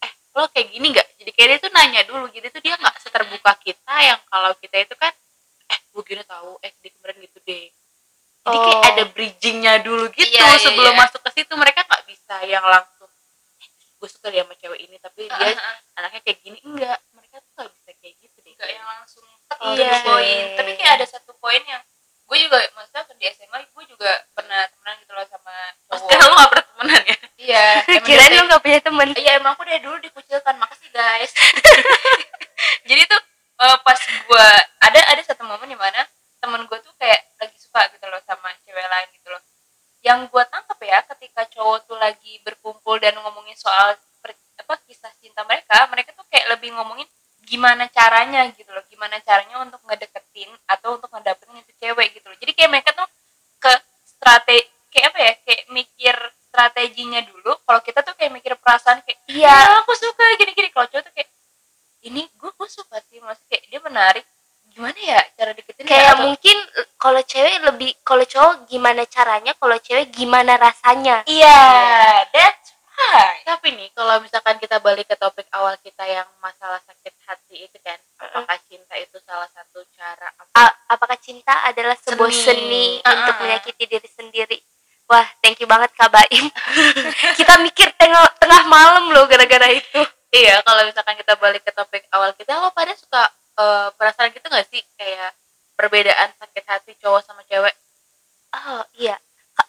eh 0.00 0.12
lo 0.32 0.46
kayak 0.48 0.68
gini 0.68 0.86
nggak 0.90 1.08
jadi 1.16 1.30
kayak 1.30 1.48
dia 1.48 1.58
tuh 1.60 1.70
nanya 1.70 2.00
dulu 2.02 2.24
jadi 2.28 2.46
tuh 2.48 2.60
dia 2.60 2.74
nggak 2.74 2.96
seterbuka 2.98 3.52
kita 3.58 3.94
yang 4.00 4.20
kalau 4.24 4.50
kita 4.56 4.76
itu 4.80 4.94
kan 4.94 5.10
eh 5.66 5.80
gue 5.88 6.02
gini 6.04 6.22
tahu 6.24 6.58
eh 6.60 6.72
dia 6.76 6.90
kemarin 6.90 7.16
gitu 7.20 7.38
deh 7.40 7.66
jadi 8.40 8.56
kayak 8.56 8.78
Oh. 8.80 8.88
ada 8.88 9.04
bridgingnya 9.06 9.74
dulu 9.84 10.08
gitu 10.10 10.24
Iya, 10.24 10.48
iya, 10.48 10.58
sebelum 10.58 10.94
iya. 10.96 11.00
masuk 11.04 11.20
ke 11.20 11.30
situ 11.30 11.52
mereka 11.54 11.84
nggak 11.84 12.02
bisa 12.08 12.40
yang 12.42 12.64
langsung 12.64 13.10
eh, 13.60 13.68
gue 14.00 14.08
suka 14.08 14.30
dia 14.30 14.42
sama 14.42 14.56
cewek 14.56 14.80
ini 14.80 14.96
tapi 14.96 15.28
dia 15.28 15.36
Heeh. 15.52 15.76
anaknya 16.00 16.20
kayak 16.24 16.38
gini 16.40 16.58
enggak 16.64 16.98
mereka 17.12 17.36
tuh 17.38 17.50
nggak 17.54 17.70
bisa 17.70 17.90
kayak 18.00 18.14
gitu 18.18 18.36
deh 18.40 18.52
nggak 18.56 18.70
yang 18.72 18.86
langsung 18.88 19.28
Oh, 19.60 19.72
iya. 19.72 19.86
iya. 19.86 19.98
poin. 20.02 20.44
Tapi 20.56 20.70
kayak 20.74 20.92
ada 20.96 21.06
satu 21.06 21.32
poin 21.36 21.60
yang 21.62 21.82
gue 22.24 22.38
juga 22.40 22.58
maksudnya 22.72 23.02
di 23.12 23.26
SMA 23.28 23.58
gue 23.66 23.84
juga 23.86 24.10
pernah 24.30 24.62
temenan 24.64 24.94
gitu 24.98 25.12
loh 25.12 25.26
sama 25.26 25.54
cowok. 25.88 26.10
Lo 26.16 26.34
gak 26.34 26.48
pernah 26.48 26.66
temenan 26.70 27.02
ya? 27.04 27.18
Iya 27.36 27.64
kirain 28.06 28.32
lu 28.32 28.44
gak 28.46 28.62
punya 28.62 28.80
temen. 28.80 29.08
Iya 29.14 29.32
emang 29.36 29.52
aku 29.52 29.62
dari 29.64 29.80
dulu 29.80 29.96
dikucilkan. 29.98 30.54
Makasih 30.54 30.88
guys. 30.90 31.32
Jadi 32.88 33.02
tuh 33.06 33.20
eh, 33.60 33.76
pas 33.82 33.98
gue 33.98 34.46
ada 34.80 35.00
ada 35.06 35.22
satu 35.22 35.42
momen 35.44 35.68
di 35.68 35.78
mana 35.78 36.00
temen 36.38 36.64
gue 36.64 36.78
tuh 36.80 36.92
kayak 36.96 37.20
lagi 37.36 37.56
suka 37.56 37.84
gitu 37.92 38.06
loh 38.08 38.20
sama 38.24 38.48
cewek 38.64 38.86
lain 38.86 39.08
gitu 39.12 39.28
loh. 39.28 39.42
Yang 40.00 40.32
gue 40.32 40.44
tangkap 40.48 40.78
ya 40.80 40.98
ketika 41.04 41.42
cowok 41.50 41.78
tuh 41.84 41.98
lagi 41.98 42.40
berkumpul 42.40 42.96
dan 42.96 43.12
ngomongin 43.18 43.52
soal 43.54 43.92
per- 44.20 44.38
apa 44.56 44.74
kisah 44.86 45.12
cinta 45.18 45.44
mereka 45.44 45.84
mereka 45.88 46.14
tuh 46.14 46.24
kayak 46.28 46.56
lebih 46.56 46.72
ngomongin 46.72 47.04
gimana 47.40 47.88
caranya 47.90 48.46
gitu 48.52 48.70
loh 48.70 48.84
gimana 48.86 49.18
caranya 49.20 49.58
untuk 49.58 49.80
ngedeketin 49.82 50.46
atau 50.64 50.94
untuk 50.94 51.10
ngedapetin 51.10 51.58
itu 51.58 51.72
cewek 51.76 52.14
gitu 52.14 52.28
loh 52.28 52.38
jadi 52.38 52.52
kayak 52.54 52.70
mereka 52.70 52.90
tuh 52.94 53.08
ke 53.58 53.72
strategi 54.06 54.68
kayak 54.92 55.06
apa 55.10 55.18
ya 55.18 55.32
kayak 55.42 55.62
mikir 55.68 56.14
strateginya 56.46 57.20
dulu 57.24 57.58
kalau 57.60 57.80
kita 57.80 58.00
tuh 58.00 58.14
kayak 58.14 58.30
mikir 58.30 58.52
perasaan 58.54 59.00
kayak 59.02 59.18
Iya. 59.26 59.50
"Ya, 59.50 59.80
aku 59.82 59.92
suka 59.96 60.22
gini-gini 60.36 60.68
kalau 60.70 60.86
cowok 60.86 61.02
tuh 61.02 61.14
kayak 61.16 61.30
ini 62.02 62.22
gue 62.30 62.50
gue 62.52 62.68
suka 62.70 62.96
sih 63.02 63.18
maksudnya 63.18 63.48
kayak 63.50 63.64
dia 63.66 63.80
menarik 63.82 64.24
gimana 64.70 64.98
ya 65.00 65.20
cara 65.34 65.50
deketin 65.50 65.84
kayak 65.84 66.14
mungkin 66.22 66.56
kalau 66.94 67.20
cewek 67.20 67.56
lebih 67.66 67.90
kalau 68.00 68.22
cowok 68.22 68.68
gimana 68.90 69.06
caranya 69.06 69.54
kalau 69.54 69.78
cewek 69.78 70.10
gimana 70.10 70.58
rasanya? 70.58 71.22
Iya 71.30 71.62
that's 72.34 72.74
right 72.98 73.46
tapi 73.46 73.70
nih 73.70 73.86
kalau 73.94 74.18
misalkan 74.18 74.58
kita 74.58 74.82
balik 74.82 75.06
ke 75.06 75.14
topik 75.14 75.46
awal 75.54 75.78
kita 75.78 76.02
yang 76.10 76.26
masalah 76.42 76.82
sakit 76.82 77.14
hati 77.22 77.70
itu 77.70 77.78
kan 77.86 77.94
apakah 78.18 78.58
cinta 78.66 78.98
itu 78.98 79.14
salah 79.22 79.46
satu 79.54 79.86
cara 79.94 80.26
apa? 80.34 80.74
Apakah 80.90 81.14
cinta 81.22 81.54
adalah 81.70 81.94
sebuah 82.02 82.34
Seni. 82.34 82.42
seni, 82.42 82.86
Ah, 83.06 83.14
untuk 83.14 83.38
ah. 83.38 83.40
menyakiti 83.46 83.84
diri 83.86 84.10
sendiri? 84.10 84.58
Wah 85.06 85.22
thank 85.38 85.62
you 85.62 85.70
banget 85.70 85.94
kak 85.94 86.10
Baim. 86.10 86.50
Kita 87.38 87.62
mikir 87.62 87.94
tengah 87.94 88.26
tengah 88.42 88.66
malam 88.66 89.06
loh 89.14 89.30
gara-gara 89.30 89.70
itu. 89.70 90.02
Iya 90.34 90.66
kalau 90.66 90.82
misalkan 90.82 91.14
kita 91.14 91.38
balik 91.38 91.62
ke 91.62 91.70
topik 91.70 92.10
awal 92.10 92.34
kita 92.34 92.58
lo 92.58 92.74
pada 92.74 92.90
suka 92.98 93.22
eh, 93.54 93.88
perasaan 93.94 94.34
gitu 94.34 94.50
gak 94.50 94.66
sih? 94.66 94.82
Kayak 94.98 95.30
perbedaan 95.78 96.34
sakit 96.36 96.64
hati 96.68 96.92
cowok 97.00 97.22
sama 97.24 97.40
cewek 97.48 97.72
oh 98.54 98.82
iya. 98.98 99.16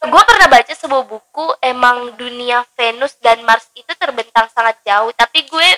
Gue 0.01 0.23
pernah 0.23 0.47
baca 0.47 0.71
sebuah 0.71 1.03
buku 1.03 1.45
emang 1.59 2.15
dunia 2.15 2.63
Venus 2.79 3.19
dan 3.19 3.43
Mars 3.43 3.67
itu 3.75 3.91
terbentang 3.99 4.47
sangat 4.55 4.79
jauh 4.87 5.11
tapi 5.11 5.43
gue 5.43 5.69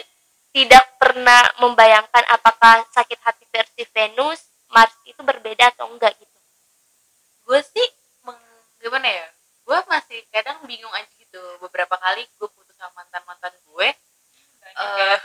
tidak 0.53 0.85
pernah 1.01 1.41
membayangkan 1.57 2.21
apakah 2.29 2.85
sakit 2.93 3.17
hati 3.25 3.45
versi 3.49 3.83
Venus 3.89 4.39
Mars 4.69 4.93
itu 5.09 5.17
berbeda 5.25 5.73
atau 5.73 5.89
enggak 5.89 6.13
gitu. 6.21 6.39
Gue 7.45 7.59
sih 7.65 7.87
meng- 8.25 8.61
gimana 8.81 9.07
ya? 9.09 9.27
Gue 9.65 9.79
masih 9.89 10.19
kadang 10.29 10.61
bingung 10.69 10.93
aja 10.93 11.09
gitu. 11.17 11.41
Beberapa 11.63 11.97
kali 11.97 12.21
gue 12.37 12.49
putus 12.53 12.75
sama 12.77 13.01
mantan 13.01 13.23
mantan 13.25 13.53
gue 13.65 13.87
eh, 14.63 15.17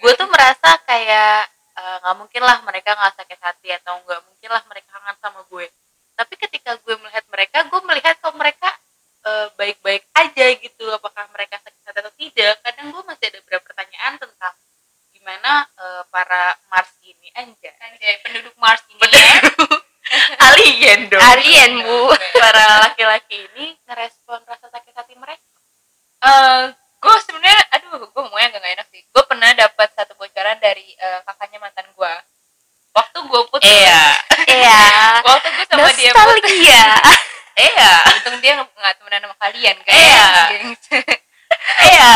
gue 0.00 0.12
tuh 0.16 0.28
merasa 0.32 0.80
kayak 0.88 1.44
eh, 1.76 1.96
nggak 2.02 2.16
mungkin 2.16 2.42
lah 2.42 2.58
mereka 2.64 2.96
nggak 2.96 3.14
sakit 3.20 3.40
hati 3.40 3.68
atau 3.76 4.00
nggak 4.04 4.20
mungkin 4.26 4.50
lah 4.50 4.62
mereka 4.70 4.88
kangen 4.96 5.16
sama 5.20 5.40
gue 5.48 5.66
mereka 7.40 7.64
gue 7.72 7.80
melihat 7.88 8.20
kok 8.20 8.36
mereka 8.36 8.68
eh, 9.24 9.48
baik-baik 9.56 10.04
aja 10.12 10.46
gitu 10.60 10.84
apakah 10.92 11.24
mereka 11.32 11.56
sakit 11.64 11.80
hati 11.88 11.98
atau 12.04 12.12
tidak. 12.20 12.54
Kadang 12.60 12.92
gue 12.92 13.02
masih 13.08 13.32
ada 13.32 13.38
beberapa 13.40 13.64
pertanyaan 13.64 14.20
tentang 14.20 14.54
gimana 15.16 15.64
eh, 15.64 16.02
para 16.12 16.60
Mars 16.68 16.92
ini. 17.00 17.32
Aja 17.32 17.70
Anjay, 17.80 18.20
penduduk 18.20 18.52
Mars 18.60 18.84
ini 18.92 19.08
ya. 19.08 19.40
Alien 20.52 21.00
dong. 21.08 21.16
Alien 21.24 21.80
bu. 21.80 22.12
Para 22.36 22.84
laki-laki 22.84 23.48
ini 23.56 23.72
ngerespon 23.88 24.44
rasa 24.44 24.68
sakit 24.68 24.92
hati 24.92 25.16
mereka. 25.16 25.48
Eh, 26.20 26.76
gue 26.76 27.14
sebenarnya 27.24 27.64
aduh 27.72 28.04
gue 28.04 28.20
ngomongnya 28.20 28.52
agak 28.52 28.60
gak 28.60 28.74
enak 28.76 28.86
sih. 28.92 29.00
Gue 29.16 29.24
pernah 29.24 29.48
dapat 29.56 29.88
satu 29.96 30.12
bocoran 30.20 30.60
dari 30.60 30.92
eh, 30.92 31.24
kakaknya 31.24 31.56
mantan 31.56 31.88
gue 31.88 32.12
waktu 32.92 33.18
gue 33.24 33.42
putus. 33.48 33.64
Iya. 33.64 34.04
Waktu 35.24 35.48
gue 35.56 35.64
sama 35.72 35.88
dia 35.96 36.10
putus 36.12 36.42
nostalgia 36.50 36.84
iya 37.60 37.92
untung 38.16 38.36
dia 38.40 38.54
nggak 38.90 39.06
nggak 39.06 39.06
temenan 39.06 39.22
sama 39.30 39.36
kalian 39.38 39.76
kan 39.86 39.94
Iya. 39.94 40.26
iya. 41.94 42.12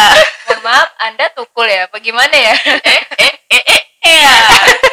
Mohon 0.51 0.61
maaf 0.67 0.91
anda 1.07 1.25
tukul 1.31 1.67
ya 1.71 1.87
apa 1.87 1.97
gimana 2.03 2.35
ya? 2.35 2.55
Eh 2.83 3.03
eh 3.15 3.35
eh 3.47 3.63
eh 3.63 3.83
iya. 4.03 4.35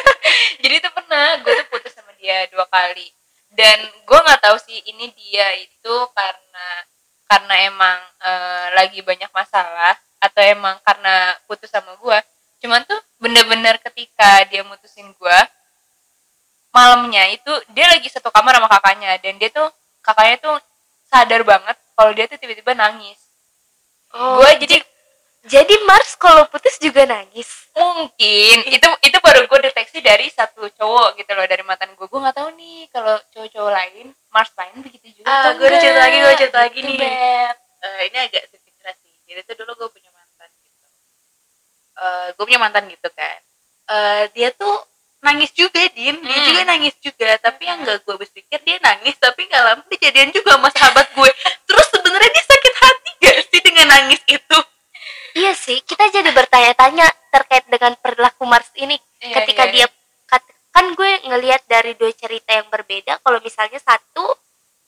Jadi 0.62 0.74
itu 0.78 0.88
pernah 0.94 1.42
gue 1.42 1.52
tuh 1.58 1.66
putus 1.74 1.90
sama 1.90 2.14
dia 2.14 2.46
dua 2.54 2.66
kali. 2.70 3.10
Dan 3.50 3.82
gue 3.82 4.18
nggak 4.18 4.40
tahu 4.46 4.56
sih 4.62 4.78
ini 4.94 5.10
dia 5.18 5.58
itu 5.58 5.94
karena 6.14 6.66
karena 7.26 7.54
emang 7.66 7.98
eh, 8.22 8.66
lagi 8.78 9.02
banyak 9.02 9.30
masalah 9.34 9.98
atau 10.22 10.42
emang 10.46 10.78
karena 10.86 11.34
putus 11.50 11.66
sama 11.66 11.98
gue 11.98 12.18
cuman 12.62 12.78
tuh 12.86 13.00
bener-bener 13.18 13.74
ketika 13.82 14.46
dia 14.46 14.62
mutusin 14.62 15.10
gue 15.10 15.38
malamnya 16.70 17.26
itu 17.34 17.50
dia 17.74 17.90
lagi 17.90 18.06
satu 18.06 18.30
kamar 18.30 18.54
sama 18.56 18.70
kakaknya. 18.70 19.18
Dan 19.18 19.36
dia 19.42 19.50
tuh 19.50 19.66
kakaknya 20.02 20.36
tuh 20.40 20.56
sadar 21.12 21.44
banget 21.44 21.76
kalau 21.92 22.10
dia 22.16 22.24
tuh 22.24 22.40
tiba-tiba 22.40 22.72
nangis. 22.72 23.20
Oh, 24.16 24.40
gue 24.40 24.64
jadi 24.64 24.76
jadi 25.42 25.74
Mars 25.84 26.14
kalau 26.16 26.46
putus 26.48 26.78
juga 26.78 27.02
nangis? 27.04 27.48
Mungkin. 27.76 28.56
Itu 28.70 28.88
itu 29.04 29.18
baru 29.20 29.44
gue 29.44 29.58
deteksi 29.68 29.98
dari 30.00 30.30
satu 30.32 30.64
cowok 30.72 31.20
gitu 31.20 31.32
loh 31.36 31.44
dari 31.44 31.60
mantan 31.66 31.92
gue 31.92 32.06
gue 32.08 32.20
nggak 32.20 32.36
tahu 32.36 32.48
nih 32.56 32.88
kalau 32.94 33.18
cowok-cowok 33.34 33.72
lain 33.72 34.06
Mars 34.32 34.52
lain 34.56 34.74
begitu 34.80 35.20
juga 35.20 35.28
Ah, 35.28 35.50
gue 35.58 35.66
ada 35.68 35.78
cerita 35.82 36.00
lagi, 36.00 36.16
gue 36.22 36.34
cerita 36.40 36.58
lagi 36.64 36.78
Gitu, 36.80 36.88
nih. 36.96 37.12
Eh, 37.82 38.00
ini 38.08 38.18
agak 38.22 38.42
sedikit 38.48 38.84
sih. 39.02 39.14
Jadi 39.28 39.40
tuh 39.44 39.56
dulu 39.64 39.72
gue 39.84 39.88
punya 40.00 40.10
mantan 40.14 40.48
gitu. 40.62 40.86
Eh, 41.98 42.26
gue 42.32 42.44
punya 42.46 42.60
mantan 42.62 42.84
gitu 42.88 43.08
kan. 43.12 43.38
Eh, 43.92 44.22
dia 44.32 44.48
tuh 44.54 44.76
nangis 45.22 45.50
juga 45.52 45.80
din. 45.88 46.18
Dia 46.18 46.34
Hmm. 46.34 46.46
juga 46.46 46.62
nangis 46.66 46.94
juga. 46.98 47.30
Tapi 47.38 47.62
yang 47.62 47.78
gak 47.80 48.02
gue 48.02 48.12
habis 48.12 48.30
pikir 48.30 48.58
dia 48.60 48.76
nangis 48.78 49.14
tapi 49.16 49.46
gak 49.46 49.62
lama 49.62 49.82
dia 49.86 49.98
jadian 50.02 50.30
juga 50.30 50.50
sama 50.52 50.68
sahabat 50.68 51.06
gue. 51.08 51.30
Terus 51.64 51.86
sebenarnya 51.88 52.30
dia 52.30 52.44
sakit 52.44 52.74
hati 52.76 53.10
gak 53.18 53.36
sih 53.48 53.60
dengan 53.60 53.86
nangis 53.88 54.22
itu? 54.26 54.58
Iya 55.32 55.52
sih 55.54 55.78
kita 55.80 56.10
jadi 56.10 56.28
bertanya-tanya 56.28 57.06
terkait 57.30 57.64
dengan 57.66 57.96
perilaku 57.96 58.44
Mars 58.44 58.68
ini. 58.74 58.98
Iya, 59.18 59.34
ketika 59.40 59.64
iya, 59.64 59.72
dia 59.72 59.86
kat- 60.26 60.52
kan 60.68 60.92
gue 60.92 61.10
ngelihat 61.24 61.62
dari 61.64 61.94
dua 61.94 62.12
cerita 62.12 62.52
yang 62.52 62.68
berbeda. 62.68 63.16
Kalau 63.18 63.38
misalnya 63.40 63.78
satu 63.78 64.36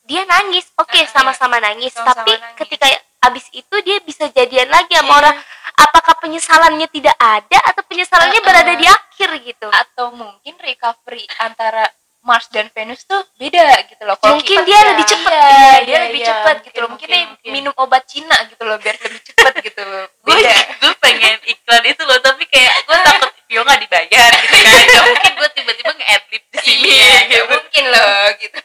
dia 0.03 0.21
nangis. 0.25 0.69
Oke 0.75 0.99
Ah, 0.99 1.09
sama-sama 1.09 1.57
nangis. 1.59 1.95
Sama-sama 1.95 2.21
tapi 2.21 2.33
nangis. 2.35 2.59
ketika 2.59 2.87
abis 3.25 3.47
itu 3.53 3.77
dia 3.81 3.97
bisa 4.01 4.29
jadian 4.29 4.69
lagi 4.69 4.93
sama 4.93 5.09
Iya. 5.09 5.17
orang 5.17 5.37
apakah 5.75 6.15
penyesalannya 6.19 6.89
tidak 6.89 7.17
ada 7.17 7.59
atau 7.67 7.83
penyesalannya 7.85 8.41
Ah, 8.41 8.47
berada 8.47 8.73
ah. 8.73 8.79
di 8.79 8.87
akhir 8.87 9.31
gitu 9.43 9.69
atau 9.69 10.07
mungkin 10.11 10.55
recovery 10.59 11.25
antara 11.39 11.87
Mars 12.21 12.49
dan 12.49 12.73
Venus 12.73 13.05
tuh 13.05 13.21
beda 13.37 13.61
gitu 13.85 14.01
loh. 14.01 14.17
Mungkin 14.17 14.65
dia 14.65 14.81
lebih 14.89 15.05
cepet. 15.05 15.29
Iya, 15.29 15.45
Iya, 15.45 15.77
dia 15.85 15.99
lebih 16.09 16.21
iya, 16.21 16.29
cepet 16.33 16.57
gitu 16.65 16.77
loh. 16.81 16.89
Mungkin, 16.89 17.05
mungkin, 17.05 17.21
dia 17.21 17.29
mungkin. 17.29 17.51
minum 17.53 17.75
obat 17.77 18.03
Cina 18.09 18.33
gitu 18.49 18.65
loh 18.65 18.81
biar 18.81 18.97
lebih 18.97 19.21
cepet 19.21 19.53
gitu. 19.61 19.85
gue 20.25 20.33
Beda. 20.41 20.57
gue 20.81 20.93
pengen 20.99 21.37
iklan 21.45 21.85
itu 21.85 22.03
loh 22.03 22.17
tapi 22.19 22.49
kayak 22.49 22.73
gue 22.83 22.97
takut 22.99 23.31
Vio 23.45 23.61
nggak 23.61 23.77
dibayar 23.77 24.31
gitu 24.41 24.57
kan 24.57 24.85
gak 24.89 25.05
mungkin 25.05 25.33
gue 25.37 25.49
tiba-tiba 25.53 25.91
nge-adlib 25.93 26.43
di 26.49 26.59
sini 26.65 26.89
Iya, 26.89 27.13
gitu. 27.29 27.45
mungkin 27.47 27.85
loh 27.93 28.25
gitu. 28.41 28.59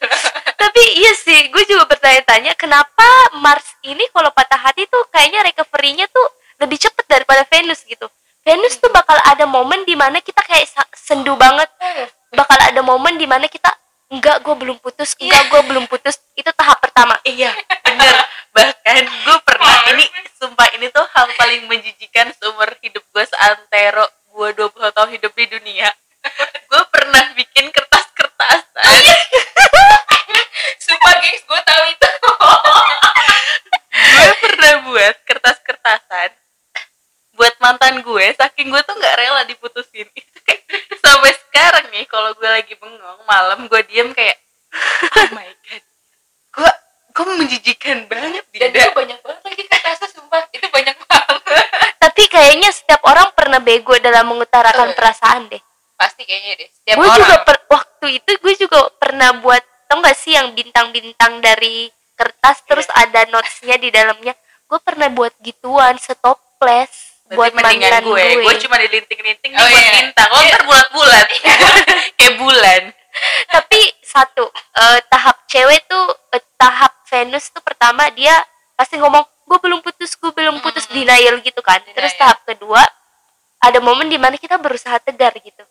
tapi 0.55 0.81
iya 0.95 1.11
sih 1.13 1.39
gue 1.51 1.63
juga 1.67 1.83
bertanya-tanya 1.85 2.55
kenapa 2.55 3.07
Mars 3.35 3.67
ini 3.81 4.07
kalau 4.09 4.31
patah 4.31 4.55
hati 4.61 4.87
tuh 4.87 5.03
kayaknya 5.09 5.43
recovery-nya 5.43 6.07
tuh 6.07 6.31
daripada 7.09 7.41
Venus 7.49 7.81
gitu 7.83 8.05
Venus 8.45 8.77
tuh 8.77 8.93
bakal 8.93 9.17
ada 9.25 9.43
momen 9.49 9.83
di 9.83 9.97
mana 9.97 10.21
kita 10.21 10.39
kayak 10.45 10.69
sendu 10.95 11.33
banget 11.35 11.67
bakal 12.31 12.55
ada 12.61 12.79
momen 12.85 13.17
di 13.17 13.25
mana 13.25 13.49
kita 13.49 13.73
enggak 14.09 14.41
gue 14.41 14.55
belum 14.55 14.77
putus 14.77 15.17
enggak 15.17 15.43
gue 15.49 15.61
belum 15.69 15.85
putus 15.89 16.21
itu 16.37 16.49
tahap 16.53 16.81
pertama 16.81 17.19
Iya, 17.25 17.53
bener. 17.85 18.15
Bahkan 18.49 18.95
gue 19.05 19.37
pernah 19.45 19.75
ini, 19.93 20.05
sumpah 20.35 20.67
ini 20.75 20.89
tuh 20.89 21.05
hal 21.13 21.29
paling 21.37 21.69
menjijikan 21.69 22.33
seumur 22.35 22.67
hidup 22.81 23.05
gue 23.13 23.23
seantero 23.23 24.07
gue 24.33 24.49
20 24.55 24.95
tahun 24.95 25.09
hidup 25.15 25.31
di 25.35 25.45
dunia. 25.47 25.89
gue 26.69 26.83
pernah 26.91 27.31
bikin 27.37 27.71
kertas-kertasan. 27.71 29.03
Sumpah 30.85 31.13
guys, 31.21 31.41
gue 31.45 31.61
tahu 31.63 31.83
itu. 31.87 32.08
Mantan 38.29 38.37
gue 38.37 38.45
saking 38.45 38.67
gue 38.69 38.81
tuh 38.85 38.95
nggak 38.95 39.15
rela 39.17 39.41
diputusin. 39.45 40.07
Itu 40.19 40.37
kayak 40.45 40.61
sampai 41.01 41.31
sekarang 41.33 41.85
nih 41.89 42.05
kalau 42.05 42.31
gue 42.33 42.49
lagi 42.49 42.73
bengong 42.77 43.21
malam 43.25 43.65
gue 43.65 43.81
diem 43.89 44.13
kayak 44.13 44.37
oh 45.17 45.27
my 45.33 45.49
god. 45.65 45.83
Gue 46.53 46.71
gue 47.09 47.25
menjijikan 47.35 48.05
banget 48.05 48.45
dan 48.53 48.69
itu 48.69 48.89
banyak 48.95 49.19
banget 49.19 49.41
lagi 49.43 49.63
kata 49.65 50.07
sumpah. 50.07 50.45
Itu 50.53 50.67
banyak 50.69 50.95
banget. 51.03 51.65
Tapi 51.99 52.23
kayaknya 52.27 52.69
setiap 52.71 53.01
orang 53.03 53.33
pernah 53.35 53.59
bego 53.59 53.97
dalam 53.97 54.29
mengutarakan 54.29 54.93
Eh. 54.93 54.95
perasaan 54.95 55.49
deh. 55.49 55.61
Pasti 55.99 56.23
kayaknya 56.23 56.63
deh 56.63 56.69
setiap 56.71 56.95
gue 56.95 57.05
orang. 57.05 57.17
juga 57.19 57.35
per- 57.43 57.65
waktu 57.69 58.07
itu 58.23 58.29
gue 58.39 58.53
juga 58.55 58.79
pernah 58.95 59.35
buat 59.35 59.59
tau 59.89 59.99
gak 59.99 60.15
sih 60.15 60.37
yang 60.37 60.53
bintang-bintang 60.53 61.41
dari 61.41 61.89
kertas 62.15 62.61
terus 62.63 62.85
Iya. 62.87 63.09
ada 63.09 63.21
notesnya 63.33 63.75
di 63.75 63.89
dalamnya. 63.89 64.31
Gue 64.69 64.77
pernah 64.79 65.09
buat 65.09 65.33
gituan 65.41 65.97
setoples 65.97 67.18
buat 67.35 67.51
mendingan 67.53 67.91
mantan 67.91 68.03
gue. 68.09 68.23
gue, 68.25 68.41
gue 68.41 68.55
cuma 68.65 68.75
dilinting-linting 68.81 69.51
nih 69.53 69.61
Oh, 69.61 69.67
buat 69.69 69.83
iya. 69.85 69.91
lo 69.93 70.01
ntar 70.09 70.61
bulat-bulat 70.65 71.27
kayak 72.17 72.33
bulan. 72.41 72.81
Tapi 73.49 73.79
satu 74.01 74.45
eh, 74.53 74.99
tahap 75.09 75.35
cewek 75.45 75.85
tuh 75.85 76.05
eh, 76.33 76.43
tahap 76.57 76.93
Venus 77.09 77.49
tuh 77.49 77.61
pertama 77.61 78.09
dia 78.13 78.33
pasti 78.73 78.97
ngomong 78.97 79.21
gue 79.45 79.59
belum 79.61 79.81
putus 79.81 80.13
gue 80.13 80.31
belum 80.33 80.61
putus 80.61 80.85
Mm-mm. 80.89 81.05
denial 81.05 81.35
gitu 81.41 81.61
kan. 81.61 81.81
Terus 81.85 82.13
Denial. 82.13 82.21
tahap 82.21 82.37
kedua 82.45 82.81
ada 83.59 83.79
momen 83.83 84.07
di 84.07 84.17
mana 84.17 84.37
kita 84.39 84.57
berusaha 84.57 84.97
tegar 85.01 85.33
gitu. 85.37 85.63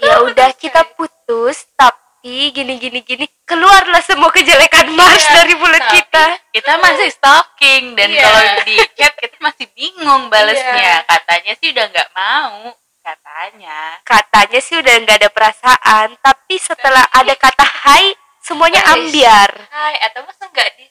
Ya 0.00 0.24
udah 0.24 0.50
kita 0.56 0.82
putus 0.96 1.68
tapi 1.78 2.01
gini 2.24 2.78
gini 2.78 3.00
gini. 3.02 3.26
Keluarlah 3.42 3.98
semua 4.00 4.30
kejelekan 4.30 4.88
Mars 4.94 5.20
Iya, 5.20 5.34
dari 5.42 5.54
mulut 5.58 5.84
kita. 5.90 6.24
kita 6.54 6.72
masih 6.78 7.08
stalking 7.10 7.98
dan 7.98 8.08
Iya. 8.08 8.22
kalau 8.22 8.42
di 8.64 8.76
chat 8.94 9.12
kita 9.18 9.36
masih 9.38 9.66
bingung 9.74 10.30
balesnya 10.30 10.72
Iya. 10.78 10.96
katanya 11.04 11.52
sih 11.58 11.68
udah 11.74 11.84
nggak 11.90 12.08
mau 12.14 12.72
katanya. 13.02 13.78
Katanya 14.06 14.60
sih 14.62 14.76
udah 14.78 14.94
nggak 15.02 15.18
ada 15.18 15.30
perasaan 15.30 16.08
tapi 16.22 16.54
setelah 16.56 17.02
ada 17.10 17.34
kata 17.34 17.66
hai 17.66 18.14
semuanya 18.38 18.80
Guys. 18.80 18.92
ambiar. 18.94 19.50
Hai 19.68 19.94
atau 20.06 20.22
masa 20.22 20.46
nggak 20.46 20.68
di 20.78 20.86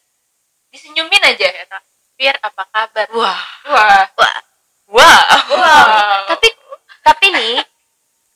disenyumin 0.71 1.23
aja 1.25 1.47
Fir 2.15 2.35
apa 2.37 2.63
kabar? 2.69 3.07
Wah. 3.15 3.41
Wah. 3.65 4.03
Wah, 4.11 4.35
wah. 4.91 5.21
Wow. 5.55 6.35
Tapi 6.35 6.47
tapi 7.01 7.25
nih 7.31 7.63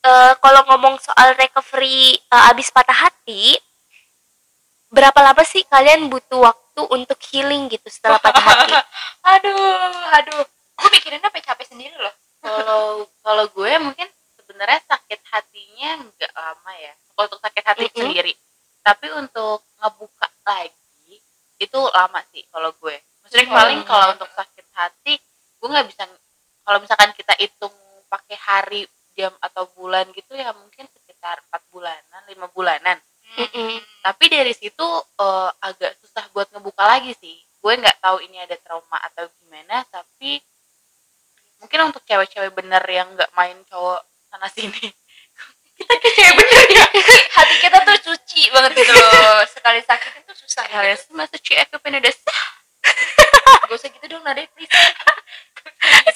eh, 0.06 0.32
kalau 0.38 0.60
ngomong 0.70 0.94
soal 1.02 1.34
recovery 1.34 2.14
eh, 2.16 2.50
abis 2.50 2.70
patah 2.70 2.94
hati, 3.06 3.58
berapa 4.88 5.18
lama 5.18 5.42
sih 5.42 5.66
kalian 5.66 6.06
butuh 6.06 6.46
waktu 6.46 6.82
untuk 6.94 7.18
healing 7.28 7.66
gitu 7.68 7.88
setelah 7.90 8.22
patah 8.22 8.40
hati? 8.40 8.70
aduh 9.34 9.92
aduh 10.14 10.42
gue 10.76 10.88
mikirin 10.94 11.24
apa 11.24 11.42
capek 11.42 11.66
sendiri 11.66 11.96
loh 11.98 12.14
kalau 12.38 12.84
kalau 13.24 13.44
gue 13.50 13.72
mungkin 13.82 14.06
sebenarnya 14.38 14.78
sakit 14.86 15.20
hatinya 15.34 16.06
nggak 16.06 16.32
lama 16.32 16.72
ya 16.78 16.92
kalau 17.12 17.24
untuk 17.26 17.42
sakit 17.42 17.64
hati 17.66 17.84
Mm-mm. 17.90 17.98
sendiri 17.98 18.32
tapi 18.86 19.06
untuk 19.10 19.66
ngebuka 19.82 20.28
lagi 20.46 21.12
itu 21.58 21.80
lama 21.90 22.20
sih 22.30 22.46
kalau 22.54 22.70
gue 22.78 22.96
maksudnya 23.26 23.46
Oh. 23.50 23.56
paling 23.58 23.80
kalau 23.82 24.06
untuk 24.14 24.30
sakit 24.30 24.66
hati 24.70 25.18
gue 25.58 25.68
nggak 25.68 25.88
bisa 25.90 26.06
kalau 26.62 26.78
misalkan 26.78 27.10
kita 27.18 27.34
hitung 27.42 27.74
pakai 28.06 28.36
hari 28.38 28.86
jam 29.16 29.32
atau 29.40 29.66
bulan 29.72 30.04
gitu 30.12 30.36
ya 30.36 30.52
mungkin 30.52 30.84
sekitar 30.92 31.40
empat 31.48 31.62
bulanan 31.72 32.22
lima 32.28 32.46
bulanan. 32.52 33.00
Mm-mm. 33.26 33.82
tapi 34.06 34.30
dari 34.30 34.54
situ 34.54 34.86
eh, 35.18 35.50
agak 35.60 35.98
susah 35.98 36.24
buat 36.30 36.46
ngebuka 36.54 36.84
lagi 36.86 37.10
sih. 37.18 37.34
Gue 37.58 37.74
nggak 37.74 37.98
tahu 37.98 38.22
ini 38.22 38.38
ada 38.38 38.54
trauma 38.62 39.02
atau 39.02 39.26
gimana 39.42 39.82
tapi 39.90 40.38
mungkin 41.58 41.90
untuk 41.90 42.06
cewek-cewek 42.06 42.54
bener 42.54 42.78
yang 42.86 43.08
nggak 43.16 43.32
main 43.34 43.58
cowok 43.66 43.98
sana 44.30 44.46
sini. 44.46 44.78
Kita 45.76 45.92
ke 45.92 46.08
cewek 46.08 46.34
bener 46.38 46.64
ya? 46.70 46.86
Hati 47.36 47.54
kita 47.60 47.78
tuh 47.82 47.98
suci 48.06 48.48
banget 48.48 48.72
gitu 48.80 48.94
sekali 49.50 49.80
sakit 49.82 50.12
itu 50.22 50.32
susah. 50.46 50.64
Kalian 50.70 50.96
gitu. 50.96 51.12
suci 51.26 51.52
aku 51.58 51.76
pengen 51.82 52.00
udah 52.00 52.14
sah 52.14 52.42
gak 53.66 53.74
usah 53.74 53.90
gitu 53.90 54.06
dong 54.06 54.22
Nade 54.22 54.46
please 54.54 54.70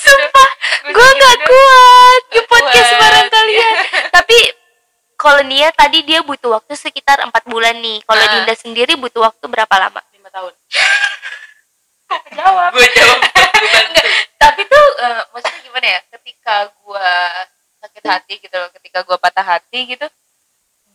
Sumpah, 0.01 0.51
Gak 0.81 0.93
gue 0.95 1.03
usah 1.03 1.13
nggak 1.13 1.35
gitu 1.35 1.43
dong. 1.43 1.51
kuat 1.51 2.23
di 2.31 2.41
podcast 2.47 2.89
kuat. 2.89 3.01
bareng 3.03 3.29
kalian. 3.29 3.75
Tapi 4.09 4.39
kalau 5.15 5.43
Nia 5.45 5.70
tadi 5.81 5.99
dia 6.05 6.21
butuh 6.21 6.61
waktu 6.61 6.77
sekitar 6.77 7.25
empat 7.25 7.49
bulan 7.49 7.73
nih. 7.81 8.05
Kalau 8.05 8.21
Ah. 8.21 8.31
Dinda 8.37 8.53
sendiri 8.53 8.93
butuh 9.01 9.25
waktu 9.25 9.45
berapa 9.49 9.75
lama? 9.81 10.01
lima 10.13 10.29
tahun. 10.29 10.53
Jawab 12.37 12.71
gue 12.77 12.89
jawab 12.93 13.21
gue 13.23 13.69
bantu. 13.73 14.01
Tapi 14.37 14.61
tuh 14.69 14.87
eh, 15.01 15.23
maksudnya 15.33 15.61
gimana 15.65 15.87
ya? 15.89 16.01
Ketika 16.13 16.55
gua 16.85 17.09
sakit 17.81 18.05
hati 18.05 18.35
gitu 18.45 18.53
loh 18.61 18.69
ketika 18.77 19.01
gua 19.09 19.17
patah 19.17 19.57
hati 19.57 19.97
gitu 19.97 20.05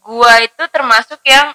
gua 0.06 0.38
itu 0.46 0.64
termasuk 0.70 1.18
yang 1.26 1.50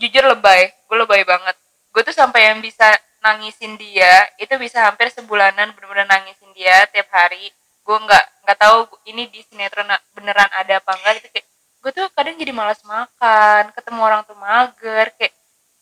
jujur 0.00 0.26
lebay. 0.26 0.74
Gue 0.90 0.96
lebay 0.98 1.22
banget. 1.22 1.54
Gue 1.94 2.02
tuh 2.02 2.16
sampai 2.16 2.50
yang 2.50 2.58
bisa 2.58 2.88
nangisin 3.22 3.78
dia 3.78 4.26
itu 4.42 4.50
bisa 4.58 4.82
hampir 4.82 5.06
sebulanan 5.14 5.70
bener-bener 5.76 6.08
nangisin 6.10 6.50
dia 6.56 6.88
tiap 6.90 7.06
hari. 7.14 7.52
Gue 7.86 7.94
nggak 8.00 8.24
nggak 8.42 8.58
tahu 8.58 8.90
ini 9.06 9.30
di 9.30 9.44
sinetron 9.46 9.86
beneran 10.16 10.50
ada 10.50 10.82
apa 10.82 10.90
enggak 10.98 11.22
gitu 11.22 11.28
kayak 11.30 11.46
gue 11.82 11.90
tuh 11.96 12.06
kadang 12.16 12.36
jadi 12.38 12.52
malas 12.54 12.80
makan 12.86 13.62
ketemu 13.76 14.00
orang 14.08 14.22
tuh 14.28 14.36
mager 14.38 15.06
kayak 15.18 15.32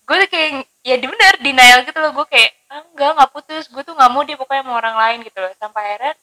gue 0.08 0.16
tuh 0.26 0.28
kayak 0.32 0.50
ya 0.88 0.96
bener 0.98 1.34
denial 1.44 1.78
gitu 1.88 1.98
loh 2.02 2.12
gue 2.18 2.26
kayak 2.34 2.50
ah, 2.72 2.82
enggak 2.90 3.10
nggak 3.16 3.30
putus 3.34 3.64
gue 3.72 3.82
tuh 3.88 3.94
nggak 3.98 4.10
mau 4.14 4.22
dia 4.26 4.36
pokoknya 4.40 4.62
sama 4.66 4.74
orang 4.80 4.96
lain 5.02 5.18
gitu 5.28 5.38
loh. 5.42 5.52
Sampai 5.60 5.82
akhirnya 5.94 6.14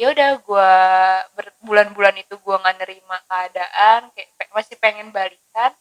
ya 0.00 0.06
udah 0.14 0.30
gue 0.48 0.70
berbulan-bulan 1.38 2.14
itu 2.22 2.34
gue 2.38 2.56
nggak 2.62 2.76
nerima 2.82 3.16
keadaan 3.30 4.00
kayak 4.14 4.28
pe- 4.38 4.52
masih 4.56 4.76
pengen 4.82 5.08
balikan. 5.14 5.72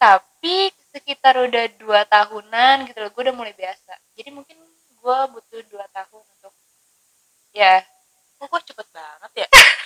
Tapi 0.00 0.56
sekitar 0.92 1.34
udah 1.46 1.64
dua 1.80 2.00
tahunan 2.08 2.76
gitu 2.88 2.98
loh 3.04 3.10
gue 3.14 3.22
udah 3.28 3.36
mulai 3.36 3.54
biasa. 3.56 3.92
Jadi 4.16 4.30
mungkin 4.36 4.56
gue 5.02 5.18
butuh 5.34 5.60
dua 5.72 5.86
tahun 5.96 6.24
untuk 6.36 6.52
ya 7.56 7.82
kok 8.38 8.46
gue 8.52 8.60
cepet 8.68 8.86
banget 8.92 9.32
ya 9.44 9.48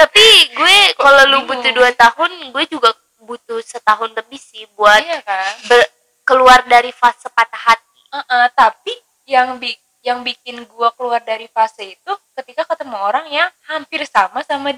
Tapi 0.00 0.24
gue 0.52 0.76
kalau 0.96 1.22
lu 1.30 1.38
butuh 1.46 1.72
dua 1.72 1.90
tahun, 1.94 2.50
gue 2.50 2.64
juga 2.66 2.90
butuh 3.22 3.62
setahun 3.62 4.10
lebih 4.12 4.36
sih 4.36 4.66
buat 4.74 4.98
iya 4.98 5.22
kan 5.22 5.54
ber- 5.70 5.90
keluar 6.22 6.66
dari 6.66 6.90
fase 6.90 7.30
patah 7.30 7.62
hati. 7.70 8.00
Heeh, 8.12 8.46
tapi 8.52 8.92
yang 9.24 9.56
bi 9.56 9.70
yang 10.02 10.26
bikin 10.26 10.66
gua 10.66 10.90
keluar 10.98 11.22
dari 11.22 11.46
fase 11.46 11.94
itu 11.94 12.12
ketika 12.34 12.66
ketemu 12.66 12.98
orang 12.98 13.22
yang 13.30 13.46
hampir 13.70 14.02
sama 14.02 14.42
sama 14.42 14.74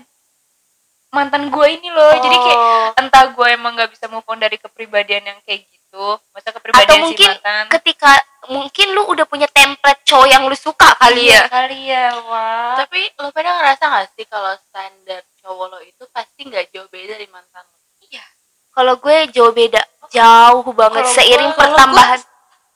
mantan 1.08 1.48
gua 1.48 1.64
ini 1.64 1.88
loh 1.88 2.12
jadi 2.20 2.36
kayak 2.36 2.58
Oh. 2.60 3.00
entah 3.00 3.24
gue 3.32 3.46
emang 3.48 3.72
nggak 3.72 3.90
bisa 3.96 4.04
move 4.10 4.26
on 4.28 4.36
dari 4.36 4.60
kepribadian 4.60 5.24
yang 5.24 5.38
kayak 5.46 5.64
gitu 5.64 5.83
masa 6.30 6.50
atau 6.50 6.58
kepribadian 6.58 7.00
mungkin 7.00 7.28
si 7.28 7.38
mantan. 7.38 7.64
ketika 7.70 8.12
mungkin 8.46 8.86
lu 8.92 9.02
udah 9.08 9.24
punya 9.24 9.48
template 9.48 10.02
cowok 10.02 10.26
yang 10.26 10.42
lu 10.44 10.54
suka 10.54 10.90
kali 10.96 11.30
Iya. 11.30 11.38
Ya. 11.38 11.42
kali 11.48 11.80
ya 11.86 12.06
wah. 12.24 12.74
Tapi 12.76 13.00
lo 13.16 13.28
pada 13.30 13.50
ngerasa 13.54 13.82
gak 13.84 14.06
sih 14.12 14.26
kalau 14.26 14.52
standar 14.60 15.22
cowok 15.38 15.66
lo 15.68 15.78
itu 15.80 16.02
pasti 16.10 16.40
nggak 16.42 16.68
jauh 16.68 16.88
beda 16.88 17.14
dari 17.14 17.28
mantan 17.28 17.64
lo? 17.64 17.78
Iya. 18.02 18.24
Kalau 18.70 18.94
gue 18.96 19.16
jauh 19.30 19.52
beda, 19.52 19.80
jauh 20.10 20.66
banget. 20.72 21.04
Kalau 21.06 21.14
seiring 21.14 21.52
kalau 21.52 21.60
pertambahan 21.62 22.20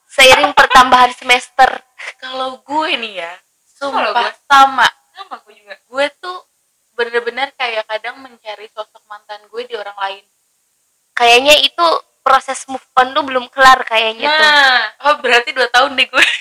seiring 0.07 0.51
pertambahan 0.53 1.11
semester. 1.13 1.69
kalau 2.17 2.55
gue 2.59 2.89
nih 2.95 3.13
ya 3.19 3.33
sumpah 3.75 4.09
gue- 4.09 4.35
sama. 4.45 4.87
Sama 5.11 5.35
gue 5.43 5.53
juga. 5.53 5.75
Gue 5.85 6.07
tuh 6.17 6.37
bener-bener 6.95 7.51
kayak 7.53 7.83
kadang 7.85 8.19
mencari 8.19 8.67
sosok 8.71 9.03
mantan 9.05 9.39
gue 9.45 9.61
di 9.63 9.75
orang 9.75 9.95
lain. 9.95 10.23
Kayaknya 11.13 11.55
itu 11.61 11.87
proses 12.21 12.59
move 12.67 12.83
on 12.95 13.11
lu 13.11 13.21
belum 13.25 13.45
kelar 13.49 13.81
kayaknya 13.83 14.27
tuh. 14.27 14.41
nah 14.43 14.79
oh 15.09 15.15
berarti 15.19 15.49
dua 15.51 15.67
tahun 15.69 15.95
deh 15.95 16.07
gue 16.07 16.25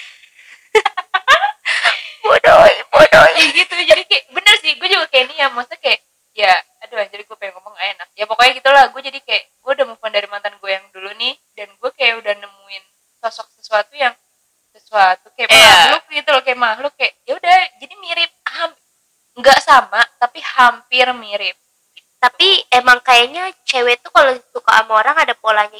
Bodoh, 2.18 2.60
bodoh. 2.92 3.24
ya 3.40 3.44
gitu 3.56 3.72
jadi 3.72 4.02
kayak 4.04 4.24
bener 4.34 4.54
sih 4.60 4.76
gue 4.76 4.88
juga 4.90 5.06
kayak 5.08 5.24
ini 5.32 5.34
ya 5.40 5.48
maksudnya 5.48 5.80
kayak 5.80 6.00
ya 6.36 6.52
aduh 6.84 7.00
jadi 7.08 7.22
gue 7.24 7.36
pengen 7.40 7.56
ngomong 7.56 7.72
gak 7.74 7.88
enak 7.96 8.08
ya 8.14 8.24
pokoknya 8.28 8.52
gitulah 8.60 8.84
gue 8.92 9.02
jadi 9.02 9.18
kayak 9.24 9.42
gue 9.64 9.72
udah 9.74 9.86
move 9.88 10.02
on 10.04 10.12
dari 10.12 10.28
mantan 10.28 10.54
gue 10.60 10.70
yang 10.70 10.84
dulu 10.92 11.08
nih 11.16 11.34
dan 11.56 11.68
gue 11.72 11.90
kayak 11.96 12.20
udah 12.20 12.34
nemuin 12.36 12.84
sosok 13.24 13.48
sesuatu 13.58 13.92
yang 13.96 14.12
sesuatu 14.76 15.32
kayak 15.34 15.48
Iya. 15.50 15.64
makhluk 15.72 16.04
gitu 16.12 16.28
loh 16.30 16.42
kayak 16.44 16.60
makhluk 16.60 16.92
kayak 17.00 17.12
ya 17.24 17.32
udah 17.34 17.58
jadi 17.80 17.94
mirip 17.96 18.30
nggak 19.38 19.60
sama 19.62 20.02
tapi 20.18 20.42
hampir 20.42 21.06
mirip 21.14 21.56
Tapi 22.18 22.66
emang 22.74 22.98
kayaknya 22.98 23.46
cewek 23.62 24.02
tuh 24.02 24.10
kalau 24.10 24.34
suka 24.50 24.82
sama 24.82 24.98
orang 24.98 25.14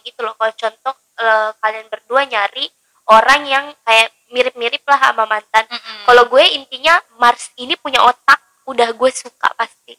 gitu 0.09 0.21
loh. 0.21 0.33
Kalau 0.35 0.53
contoh 0.53 0.95
eh, 1.17 1.51
kalian 1.57 1.87
berdua 1.87 2.25
nyari 2.25 2.67
orang 3.09 3.41
yang 3.45 3.65
kayak 3.83 4.09
mirip-mirip 4.29 4.85
lah 4.85 5.01
sama 5.03 5.25
mantan. 5.25 5.65
Kalau 6.05 6.25
gue 6.27 6.45
intinya 6.53 6.97
Mars 7.17 7.49
ini 7.57 7.73
punya 7.75 8.01
otak, 8.01 8.37
udah 8.65 8.89
gue 8.91 9.11
suka 9.11 9.49
pasti. 9.55 9.97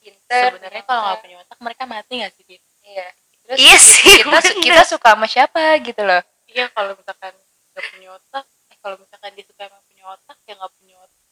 pinter 0.00 0.56
sebenarnya 0.56 0.82
kalau 0.82 1.00
nggak 1.04 1.20
punya 1.20 1.36
otak 1.38 1.58
mereka 1.60 1.82
mati 1.84 2.12
nggak 2.16 2.32
sih 2.32 2.44
Dit? 2.48 2.62
iya 2.82 3.04
terus 3.44 3.58
Iya 3.60 3.76
sih. 3.76 4.12
kita 4.16 4.32
bener. 4.32 4.64
kita 4.64 4.82
suka 4.88 5.12
sama 5.12 5.26
siapa 5.28 5.60
gitu 5.84 6.00
loh 6.00 6.24
iya 6.48 6.72
kalau 6.72 6.96
misalkan 6.96 7.36
nggak 7.76 7.84
punya 7.92 8.08
otak 8.16 8.44
eh 8.72 8.78
kalau 8.80 8.96
misalkan 8.96 9.30
dia 9.36 9.44
suka 9.44 9.62
emang 9.68 9.84
punya 9.84 10.04
otak 10.08 10.36
ya 10.40 10.56
nggak 10.56 10.72
punya 10.72 10.96
otak 10.96 11.22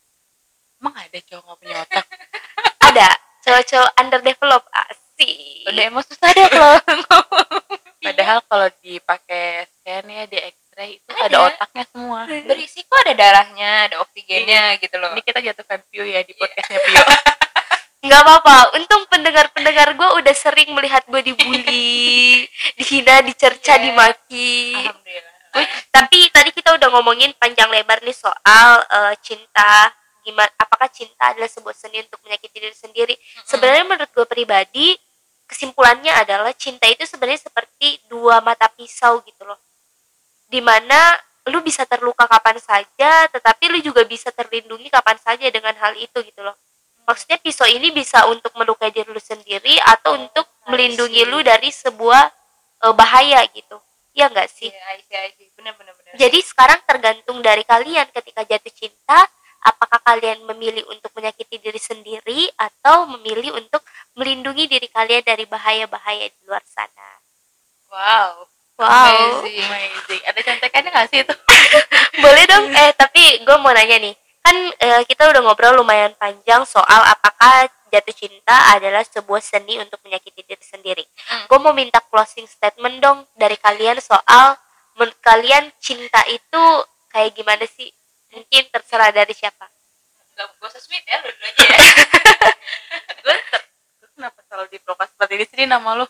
emang 0.77 0.95
ada 0.95 1.19
cowok 1.25 1.43
nggak 1.43 1.59
punya 1.59 1.77
otak 1.81 2.05
ada 2.85 3.09
cowok-cowok 3.41 3.91
underdevelop 3.97 4.65
asik 4.69 5.33
udah 5.65 5.83
emang 5.89 6.05
susah 6.05 6.29
deh 6.29 6.49
kalau 6.53 6.77
padahal 8.05 8.39
kalau 8.45 8.69
dipakai 8.79 9.47
scan 9.67 10.05
ya 10.07 10.25
di 10.25 10.39
X-ray 10.39 10.91
itu 10.95 11.09
ada, 11.09 11.25
Ada. 11.25 11.39
otaknya 11.51 11.85
semua 11.89 12.21
berisi 12.45 12.85
kok 12.85 12.99
ada 13.01 13.15
darahnya 13.15 13.71
ada 13.89 13.97
oksigennya 14.49 14.81
gitu 14.81 14.97
loh. 14.97 15.11
Ini 15.13 15.23
kita 15.23 15.41
jatuhkan 15.45 15.79
Pio 15.93 16.05
ya 16.09 16.21
di 16.25 16.33
podcastnya 16.33 16.81
Pio 16.81 17.03
nggak 18.09 18.21
apa-apa. 18.25 18.57
Untung 18.79 19.03
pendengar-pendengar 19.11 19.93
gue 19.99 20.09
udah 20.23 20.35
sering 20.35 20.71
melihat 20.73 21.03
gue 21.11 21.21
dibully 21.21 22.47
dihina 22.79 23.21
dicerca 23.27 23.77
Iya. 23.77 23.85
dimaki. 23.91 24.73
Alhamdulillah. 24.87 25.35
Tapi 25.91 26.19
tadi 26.31 26.51
kita 26.55 26.79
udah 26.79 26.89
ngomongin 26.95 27.35
panjang 27.37 27.67
lebar 27.69 27.99
nih 28.07 28.15
soal 28.15 28.71
eh, 28.87 29.15
cinta. 29.21 29.91
Gimana 30.23 30.49
apakah 30.61 30.87
cinta 30.93 31.35
adalah 31.35 31.51
sebuah 31.51 31.75
seni 31.75 32.05
untuk 32.07 32.23
menyakiti 32.23 32.57
diri 32.63 32.77
sendiri? 32.77 33.15
Sebenarnya 33.45 33.85
menurut 33.85 34.11
gue 34.15 34.27
pribadi 34.31 34.95
kesimpulannya 35.49 36.13
adalah 36.13 36.53
cinta 36.55 36.85
itu 36.87 37.03
sebenarnya 37.09 37.49
seperti 37.51 37.99
dua 38.07 38.39
mata 38.45 38.69
pisau 38.71 39.25
gitu 39.27 39.43
loh. 39.43 39.59
Di 40.47 40.61
mana 40.63 41.19
lu 41.49 41.65
bisa 41.65 41.89
terluka 41.89 42.29
kapan 42.29 42.57
saja 42.61 43.27
tetapi 43.33 43.73
lu 43.73 43.79
juga 43.81 44.05
bisa 44.05 44.29
terlindungi 44.33 44.93
kapan 44.93 45.17
saja 45.19 45.49
dengan 45.49 45.75
hal 45.77 45.97
itu 45.97 46.21
gitu 46.23 46.41
loh 46.45 46.55
maksudnya 47.09 47.41
pisau 47.41 47.65
ini 47.65 47.89
bisa 47.89 48.29
untuk 48.29 48.53
melukai 48.55 48.93
diri 48.93 49.09
lu 49.09 49.21
sendiri 49.21 49.81
atau 49.85 50.21
untuk 50.21 50.45
I 50.69 50.77
melindungi 50.77 51.23
see. 51.25 51.31
lu 51.31 51.39
dari 51.41 51.71
sebuah 51.73 52.23
eh, 52.85 52.95
bahaya 52.95 53.41
gitu 53.53 53.81
ya 54.13 54.29
enggak 54.29 54.53
sih 54.53 54.69
iya 54.69 54.85
I 54.95 55.01
see, 55.05 55.17
I 55.17 55.31
see. 55.37 55.49
bener 55.57 55.73
bener 55.75 55.95
bener 55.97 56.09
jadi 56.19 56.39
sekarang 56.43 56.81
tergantung 56.89 57.39
dari 57.45 57.63
kalian 57.63 58.09
ketika 58.11 58.43
jatuh 58.43 58.73
cinta, 58.73 59.23
apakah 59.63 60.03
kalian 60.03 60.43
memilih 60.51 60.83
untuk 60.89 61.13
menyakiti 61.15 61.61
diri 61.61 61.79
sendiri 61.79 62.49
atau 62.57 63.07
memilih 63.19 63.55
untuk 63.55 63.85
melindungi 64.17 64.67
diri 64.67 64.89
kalian 64.91 65.23
dari 65.23 65.45
bahaya-bahaya 65.45 66.27
di 66.33 66.41
luar 66.49 66.65
sana. 66.67 67.11
wow 67.93 68.58
Wow, 68.79 69.43
Amazing. 69.43 69.59
amazing 69.59 70.23
ada 70.23 70.39
contekannya 70.39 70.91
nggak 70.95 71.09
sih 71.11 71.19
itu 71.27 71.35
boleh 72.25 72.45
dong. 72.47 72.71
Eh 72.71 72.95
tapi 72.95 73.43
gue 73.43 73.57
mau 73.59 73.75
nanya 73.75 73.99
nih, 73.99 74.15
kan 74.39 74.55
eh, 74.79 75.03
kita 75.03 75.27
udah 75.27 75.43
ngobrol 75.43 75.83
lumayan 75.83 76.15
panjang 76.15 76.63
soal 76.63 77.03
apakah 77.11 77.67
jatuh 77.91 78.15
cinta 78.15 78.55
adalah 78.71 79.03
sebuah 79.03 79.43
seni 79.43 79.83
untuk 79.83 79.99
menyakiti 80.07 80.47
diri 80.47 80.63
sendiri. 80.63 81.03
Mm. 81.03 81.45
Gue 81.51 81.59
mau 81.59 81.75
minta 81.75 81.99
closing 82.07 82.47
statement 82.47 83.03
dong 83.03 83.27
dari 83.35 83.59
kalian 83.59 83.99
soal 83.99 84.55
menurut 84.95 85.19
kalian 85.27 85.75
cinta 85.83 86.23
itu 86.31 86.63
kayak 87.11 87.35
gimana 87.35 87.67
sih? 87.67 87.91
Mungkin 88.31 88.71
terserah 88.71 89.11
dari 89.11 89.35
siapa. 89.35 89.67
Gak, 90.39 90.47
gak 90.63 90.69
usah 90.71 90.79
sweet 90.79 91.03
ya, 91.03 91.19
aja 91.19 91.65
ya. 91.67 91.79
gue 93.27 93.37
ter 93.51 93.63
gue 93.99 94.09
kenapa 94.15 94.39
selalu 94.47 94.71
diprovokasi 94.71 95.11
seperti 95.19 95.35
di 95.35 95.47
sini 95.51 95.65
nama 95.67 95.99
lu 95.99 96.07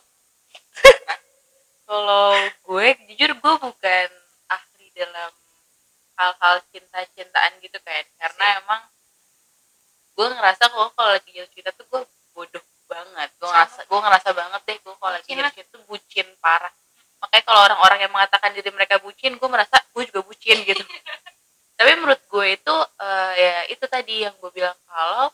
kalau 1.88 2.36
gue 2.68 2.86
jujur 3.08 3.32
gue 3.32 3.54
bukan 3.64 4.08
ahli 4.52 4.86
dalam 4.92 5.32
hal-hal 6.20 6.60
cinta-cintaan 6.68 7.56
gitu 7.64 7.80
kan. 7.80 8.04
Karena 8.20 8.46
emang 8.60 8.82
gue 10.12 10.26
ngerasa 10.28 10.68
kok 10.68 10.92
kalau 10.92 11.10
lagi 11.16 11.30
jatuh 11.32 11.52
cinta 11.56 11.70
tuh 11.72 11.88
gue 11.88 12.02
bodoh 12.36 12.64
banget. 12.84 13.32
Gue 13.40 13.48
ngerasa 13.48 13.80
gue 13.88 13.98
ngerasa 14.04 14.28
banget 14.36 14.60
deh 14.68 14.76
gue 14.84 14.94
kalau 15.00 15.12
lagi 15.16 15.30
jatuh 15.32 15.52
cinta 15.56 15.70
tuh 15.72 15.82
bucin 15.88 16.28
parah. 16.44 16.72
Makanya 17.24 17.44
kalau 17.48 17.60
orang-orang 17.72 17.98
yang 18.04 18.12
mengatakan 18.12 18.50
diri 18.52 18.68
mereka 18.68 19.00
bucin 19.00 19.40
gue 19.40 19.48
merasa 19.48 19.80
gue 19.80 20.04
juga 20.04 20.20
bucin 20.20 20.60
gitu. 20.68 20.84
Tapi 21.80 21.90
menurut 21.96 22.20
gue 22.20 22.46
itu 22.52 22.76
eh, 23.00 23.32
ya 23.40 23.56
itu 23.72 23.84
tadi 23.88 24.28
yang 24.28 24.36
gue 24.36 24.50
bilang 24.52 24.76
kalau 24.84 25.32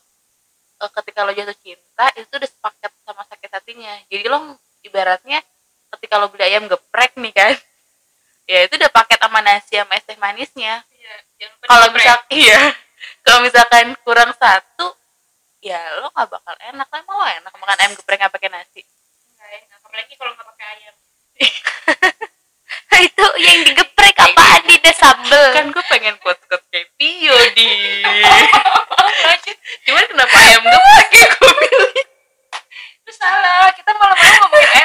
eh, 0.79 0.91
ketika 1.03 1.27
lo 1.27 1.35
jatuh 1.35 1.57
cinta 1.59 2.05
itu 2.15 2.31
udah 2.31 2.47
sepaket 2.47 2.91
sama 3.03 3.27
sakit 3.27 3.51
hatinya. 3.51 3.91
Jadi 4.07 4.23
lo 4.31 4.55
ibaratnya 4.87 5.43
ketika 5.97 6.19
lo 6.19 6.27
beli 6.29 6.43
ayam 6.45 6.67
geprek 6.67 7.15
nih 7.17 7.33
kan 7.33 7.53
ya 8.51 8.69
itu 8.69 8.77
udah 8.77 8.91
paket 8.93 9.19
sama 9.19 9.39
nasi 9.41 9.73
sama 9.73 9.93
es 9.97 10.05
teh 10.05 10.17
manisnya. 10.21 10.85
Kalau 11.65 11.89
misal 11.91 12.17
iya. 12.41 12.61
Kalau 13.25 13.41
misalkan 13.41 13.97
kurang 14.05 14.31
satu 14.37 14.93
ya 15.65 15.81
lo 16.01 16.13
nggak 16.13 16.29
bakal 16.29 16.55
enak. 16.61 16.87
Lah 16.87 17.01
lo 17.03 17.25
enak 17.25 17.53
makan 17.57 17.77
ayam 17.81 17.93
geprek 17.97 18.17
nggak 18.21 18.33
pakai 18.33 18.49
nasi? 18.53 18.81
Apalagi 19.81 20.13
kalau 20.17 20.31
nggak 20.37 20.47
pakai 20.53 20.67
ayam. 20.77 20.95
itu 23.05 23.25
yang 23.43 23.59
digeprek 23.67 24.15
apaan 24.15 24.63
di 24.65 24.91
sambel. 24.95 25.51
Kan 25.51 25.67
gue 25.73 25.83
pengen 25.91 26.15
quote 26.23 26.41
kayak 26.47 26.87
Pio 26.95 27.37
di. 27.53 27.69
Cuman 29.85 30.03
kenapa 30.09 30.35
ayam 30.37 30.63
geprek 30.63 31.09
ya 31.11 31.29
gue 31.33 31.53
pilih? 31.59 32.03
Itu 33.05 33.11
salah, 33.13 33.69
kita 33.77 33.91
malam-malam 33.93 34.35
ngomongin 34.41 34.69
ayam 34.73 34.84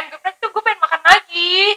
lagi. 1.40 1.72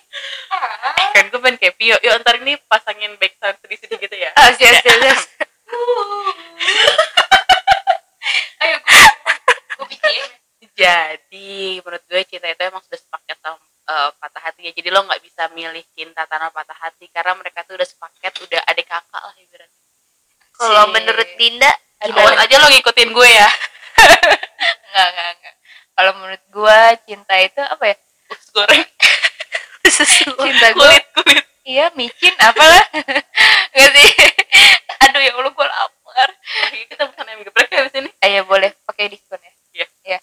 Ah. 0.53 1.09
kan 1.15 1.25
gue 1.31 1.39
pengen 1.39 1.57
kayak 1.57 1.75
Pio 1.79 1.95
yuk 2.03 2.13
ntar 2.21 2.35
ini 2.41 2.53
pasangin 2.69 3.15
backsound 3.17 3.57
sedih-sedih 3.63 3.97
gitu 3.97 4.15
ya 4.17 4.29
ah 4.37 4.51
siap 4.53 4.75
siap 4.83 4.97
siap 5.01 5.19
Ayo 8.63 8.79
gue, 8.79 9.03
gue 9.75 9.87
bikin. 9.91 10.23
jadi 10.77 11.51
menurut 11.83 12.03
gue 12.07 12.21
cinta 12.23 12.47
itu 12.47 12.63
emang 12.63 12.79
sudah 12.87 12.99
sepaket 13.01 13.37
sama 13.43 13.59
eh, 13.59 14.09
patah 14.15 14.41
hati 14.45 14.61
ya 14.69 14.71
jadi 14.71 14.89
lo 14.93 15.03
nggak 15.03 15.21
bisa 15.25 15.51
milih 15.51 15.83
cinta 15.91 16.23
tanpa 16.29 16.53
patah 16.53 16.77
hati 16.79 17.11
karena 17.11 17.35
mereka 17.35 17.67
tuh 17.67 17.75
udah 17.75 17.87
sepaket 17.87 18.33
udah 18.45 18.61
adik 18.71 18.87
kakak 18.87 19.21
lah 19.21 19.35
ibaratnya 19.35 19.81
kalau 20.53 20.83
menurut 20.93 21.29
Dinda 21.35 21.71
gimana 22.03 22.39
aja 22.39 22.55
lo 22.61 22.67
ngikutin 22.71 23.09
gue 23.11 23.29
ya 23.31 23.49
Enggak, 24.93 25.09
enggak, 25.09 25.29
enggak. 25.33 25.55
Kalau 25.97 26.11
menurut 26.21 26.43
gue 26.53 26.79
cinta 27.09 27.33
itu 27.41 27.61
apa 27.65 27.83
ya? 27.89 27.95
usus 28.33 28.49
goreng 28.53 28.81
Susu. 29.87 30.31
Cinta 30.31 30.67
gue 30.73 30.79
kulit 30.79 31.05
kulit 31.15 31.45
iya 31.63 31.91
micin 31.95 32.33
apalah. 32.39 32.83
Enggak 33.73 33.89
sih. 33.95 34.09
Aduh 35.07 35.21
ya 35.21 35.31
Allah 35.35 35.51
gue 35.51 35.67
lapar. 35.67 36.29
Kita 36.89 37.03
pesan 37.09 37.25
ayam 37.29 37.41
geprek 37.45 37.69
ya 37.71 37.79
abis 37.85 37.93
ini 37.99 38.09
Ayo 38.23 38.41
boleh 38.47 38.71
pakai 38.87 39.11
diskon 39.11 39.39
ya. 39.39 39.51
Iya. 39.73 39.85
Iya. 40.05 40.19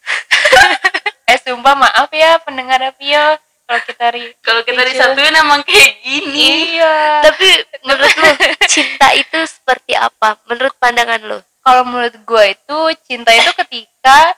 eh 1.31 1.39
sumpah 1.47 1.79
maaf 1.79 2.11
ya 2.11 2.43
pendengar 2.43 2.83
Apio 2.83 3.39
kalau 3.71 3.83
kita 3.87 4.11
ri 4.11 4.35
kalau 4.43 4.67
kita 4.67 4.83
disatuin 4.83 5.31
emang 5.31 5.63
kayak 5.63 6.03
gini 6.03 6.75
Iya. 6.75 7.23
tapi 7.23 7.47
menurut 7.87 8.11
lu 8.19 8.31
cinta 8.67 9.15
itu 9.15 9.39
seperti 9.47 9.95
apa 9.95 10.43
menurut 10.51 10.75
pandangan 10.83 11.23
lu 11.23 11.39
kalau 11.63 11.87
menurut 11.87 12.19
gue 12.19 12.45
itu 12.51 12.79
cinta 13.07 13.31
itu 13.31 13.47
ketika 13.63 14.35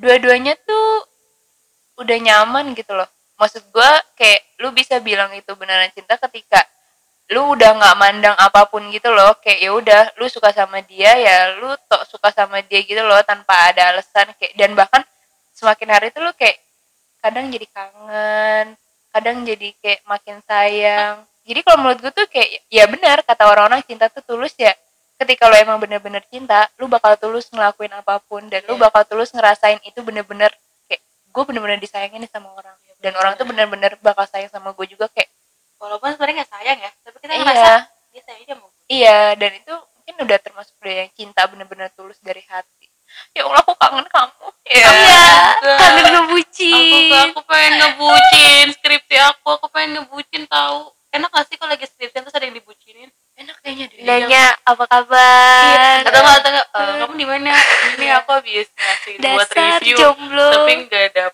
dua-duanya 0.00 0.56
tuh 0.64 1.04
udah 2.00 2.16
nyaman 2.24 2.72
gitu 2.72 2.96
loh 2.96 3.08
maksud 3.36 3.62
gue 3.72 3.90
kayak 4.16 4.40
lu 4.64 4.72
bisa 4.72 4.96
bilang 5.00 5.30
itu 5.36 5.52
beneran 5.56 5.92
cinta 5.92 6.16
ketika 6.16 6.64
lu 7.32 7.42
udah 7.58 7.74
nggak 7.74 7.96
mandang 7.98 8.36
apa 8.38 8.70
pun 8.70 8.86
gitu 8.94 9.10
loh. 9.10 9.34
Kayak 9.42 9.58
ya 9.62 9.70
udah 9.74 10.02
lu 10.18 10.26
suka 10.30 10.50
sama 10.54 10.78
dia 10.84 11.12
ya 11.18 11.58
lu 11.58 11.74
tok 11.90 12.06
suka 12.06 12.30
sama 12.30 12.62
dia 12.62 12.80
gitu 12.86 13.02
loh 13.02 13.18
tanpa 13.26 13.72
ada 13.72 13.92
alasan. 13.94 14.30
Kayak 14.38 14.52
dan 14.54 14.70
bahkan 14.78 15.02
semakin 15.56 15.88
hari 15.90 16.06
itu 16.14 16.18
lu 16.22 16.32
kayak 16.38 16.56
kadang 17.22 17.50
jadi 17.50 17.66
kangen 17.72 18.66
kadang 19.10 19.36
jadi 19.48 19.68
kayak 19.80 20.00
makin 20.06 20.36
sayang. 20.44 21.24
Jadi 21.46 21.60
kalau 21.62 21.78
menurut 21.82 21.98
gue 22.04 22.12
tuh 22.12 22.26
kayak 22.28 22.50
ya 22.68 22.84
benar 22.90 23.22
kata 23.24 23.42
orang-orang 23.48 23.80
cinta 23.86 24.06
tuh 24.12 24.22
tulus 24.22 24.52
ya. 24.60 24.76
Ketika 25.16 25.48
lo 25.48 25.56
emang 25.56 25.80
bener-bener 25.80 26.20
cinta 26.28 26.68
lu 26.76 26.86
bakal 26.86 27.16
tulus 27.16 27.48
ngelakuin 27.48 27.90
apa 27.96 28.20
pun 28.28 28.44
dan 28.52 28.60
lu 28.68 28.76
Iya. 28.76 28.82
bakal 28.86 29.02
tulus 29.08 29.32
ngerasain 29.32 29.80
itu 29.88 29.98
bener-bener. 30.04 30.52
Kayak 30.86 31.00
gue 31.32 31.42
bener-bener 31.48 31.78
disayangin 31.80 32.28
sama 32.28 32.52
orang 32.52 32.75
dan 33.06 33.14
orang 33.22 33.38
tuh 33.38 33.46
bener-bener 33.46 33.94
bakal 34.02 34.26
sayang 34.26 34.50
sama 34.50 34.74
gue 34.74 34.86
juga 34.90 35.06
kayak 35.14 35.30
walaupun 35.78 36.10
sebenarnya 36.10 36.42
nggak 36.42 36.50
sayang 36.58 36.78
ya 36.82 36.90
tapi 37.06 37.16
kita 37.22 37.32
iya. 37.38 37.42
ngerasa 37.46 37.72
dia 38.10 38.22
sayang 38.26 38.42
aja 38.42 38.54
mau 38.58 38.68
iya 38.90 39.18
dan 39.38 39.50
itu 39.54 39.74
mungkin 39.94 40.14
udah 40.26 40.38
termasuk 40.42 40.74
dari 40.82 41.06
yang 41.06 41.10
cinta 41.14 41.46
bener-bener 41.46 41.86
tulus 41.94 42.18
dari 42.22 42.42
hati. 42.46 42.86
Ya 43.34 43.46
Allah 43.46 43.62
aku 43.62 43.74
kangen 43.78 44.06
kamu. 44.06 44.46
Ya 44.66 44.86
iya. 44.90 45.26
Enggak. 45.62 45.78
kangen 45.78 45.98
aku 46.02 46.10
ngebucin 46.10 47.06
aku 47.30 47.40
pengen 47.46 47.72
ngebucin 47.78 48.66
skripsi 48.74 49.16
aku 49.18 49.46
aku 49.54 49.66
pengen 49.70 50.02
ngebucin 50.02 50.42
tahu. 50.50 50.90
Enak 51.14 51.30
gak 51.30 51.46
sih 51.46 51.54
kalau 51.58 51.70
lagi 51.74 51.86
skripsi 51.86 52.18
terus 52.18 52.34
ada 52.34 52.46
yang 52.46 52.54
dibucinin? 52.58 53.10
Enak 53.38 53.56
kayaknya 53.62 53.86
deh. 53.90 53.98
Nanya 54.02 54.44
apa 54.62 54.84
Iya, 54.86 54.90
kabar? 54.90 55.98
Atau 56.06 56.20
nggak 56.22 56.36
atau 56.42 56.50
nggak, 56.54 56.66
"Eh, 56.70 56.94
kamu 57.02 57.14
di 57.14 57.26
mana? 57.26 57.50
Ini 57.98 58.06
aku 58.22 58.28
habis 58.34 58.66
ngasih 58.74 59.12
buat 59.22 59.48
review 59.54 59.96
jomblo. 59.98 60.48
tapi 60.54 60.72
nggak 60.86 61.04
ada 61.14 61.24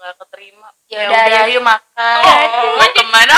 nggak 0.00 0.16
keterima 0.16 0.68
Ya 0.88 1.04
ya 1.04 1.08
udah, 1.12 1.20
udah 1.28 1.40
ayo. 1.44 1.48
ayo 1.52 1.60
makan 1.60 2.18
Oh. 2.24 2.72
mau 2.80 2.88
ke 2.88 3.04
mana 3.12 3.36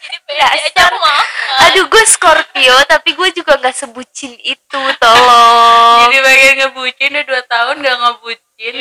jadi 0.00 0.16
pede 0.24 0.40
aja 0.40 0.68
Dasar. 0.72 0.88
aku 0.88 0.98
makan 1.04 1.24
aduh 1.60 1.84
gue 1.92 2.04
Scorpio 2.08 2.76
tapi 2.88 3.10
gue 3.12 3.28
juga 3.36 3.55
nggak 3.66 3.82
sebucin 3.82 4.30
itu 4.46 4.82
tolong. 5.02 6.06
Jadi 6.06 6.22
bagian 6.22 6.54
ngebucin 6.62 7.10
udah 7.18 7.24
dua 7.26 7.42
tahun 7.50 7.82
nggak 7.82 7.98
ngebucin. 7.98 8.74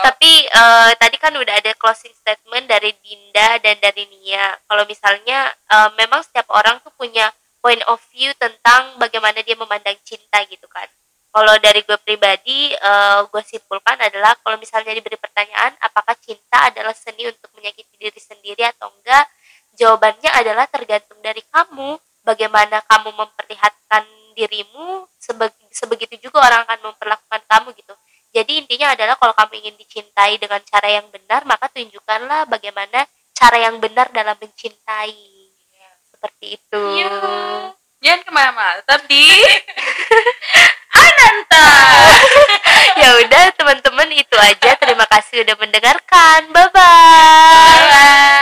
Tapi 0.00 0.32
eh, 0.48 0.90
tadi 0.96 1.16
kan 1.20 1.36
udah 1.36 1.52
ada 1.60 1.76
closing 1.76 2.16
statement 2.16 2.64
dari 2.64 2.96
Dinda 3.04 3.60
dan 3.60 3.76
dari 3.84 4.08
Nia. 4.08 4.56
Kalau 4.64 4.88
misalnya 4.88 5.52
eh, 5.52 5.90
memang 6.00 6.24
setiap 6.24 6.48
orang 6.48 6.80
tuh 6.80 6.96
punya 6.96 7.28
point 7.60 7.84
of 7.84 8.00
view 8.08 8.32
tentang 8.40 8.96
bagaimana 8.96 9.44
dia 9.44 9.52
memandang 9.52 10.00
cinta 10.00 10.40
gitu 10.48 10.64
kan. 10.72 10.88
Kalau 11.28 11.60
dari 11.60 11.82
gue 11.82 11.98
pribadi 11.98 12.70
uh, 12.78 13.26
gue 13.26 13.42
simpulkan 13.42 13.98
adalah 13.98 14.38
kalau 14.38 14.54
misalnya 14.54 14.94
diberi 14.94 15.18
pertanyaan 15.18 15.74
apakah 15.82 16.14
cinta 16.22 16.70
adalah 16.70 16.94
seni 16.94 17.26
untuk 17.26 17.50
menyakiti 17.58 17.90
diri 17.98 18.20
sendiri 18.22 18.62
atau 18.70 18.86
enggak? 18.94 19.26
Jawabannya 19.74 20.30
adalah 20.30 20.70
tergantung 20.70 21.18
dari 21.18 21.42
kamu 21.50 21.98
bagaimana 22.24 22.80
kamu 22.88 23.12
memperlihatkan 23.14 24.04
dirimu 24.34 25.06
sebegitu 25.70 26.28
juga 26.28 26.42
orang 26.42 26.66
akan 26.66 26.90
memperlakukan 26.90 27.42
kamu 27.46 27.68
gitu. 27.78 27.94
Jadi 28.34 28.66
intinya 28.66 28.98
adalah 28.98 29.14
kalau 29.14 29.30
kamu 29.30 29.62
ingin 29.62 29.74
dicintai 29.78 30.34
dengan 30.42 30.58
cara 30.66 30.90
yang 30.90 31.06
benar 31.14 31.46
maka 31.46 31.70
tunjukkanlah 31.70 32.50
bagaimana 32.50 33.06
cara 33.30 33.56
yang 33.62 33.78
benar 33.78 34.10
dalam 34.10 34.34
mencintai. 34.34 35.14
Seperti 36.10 36.58
itu. 36.58 36.82
Ya. 36.98 37.14
jangan 38.04 38.20
ke 38.20 38.30
mana-mana 38.34 38.80
tetap 38.80 39.00
di 39.06 39.24
Ananta. 41.04 41.66
Ya 42.94 43.10
udah 43.20 43.50
teman-teman 43.58 44.06
itu 44.14 44.36
aja. 44.38 44.78
Terima 44.78 45.04
kasih 45.10 45.42
udah 45.42 45.56
mendengarkan. 45.58 46.46
Bye 46.54 46.70
bye 46.70 48.33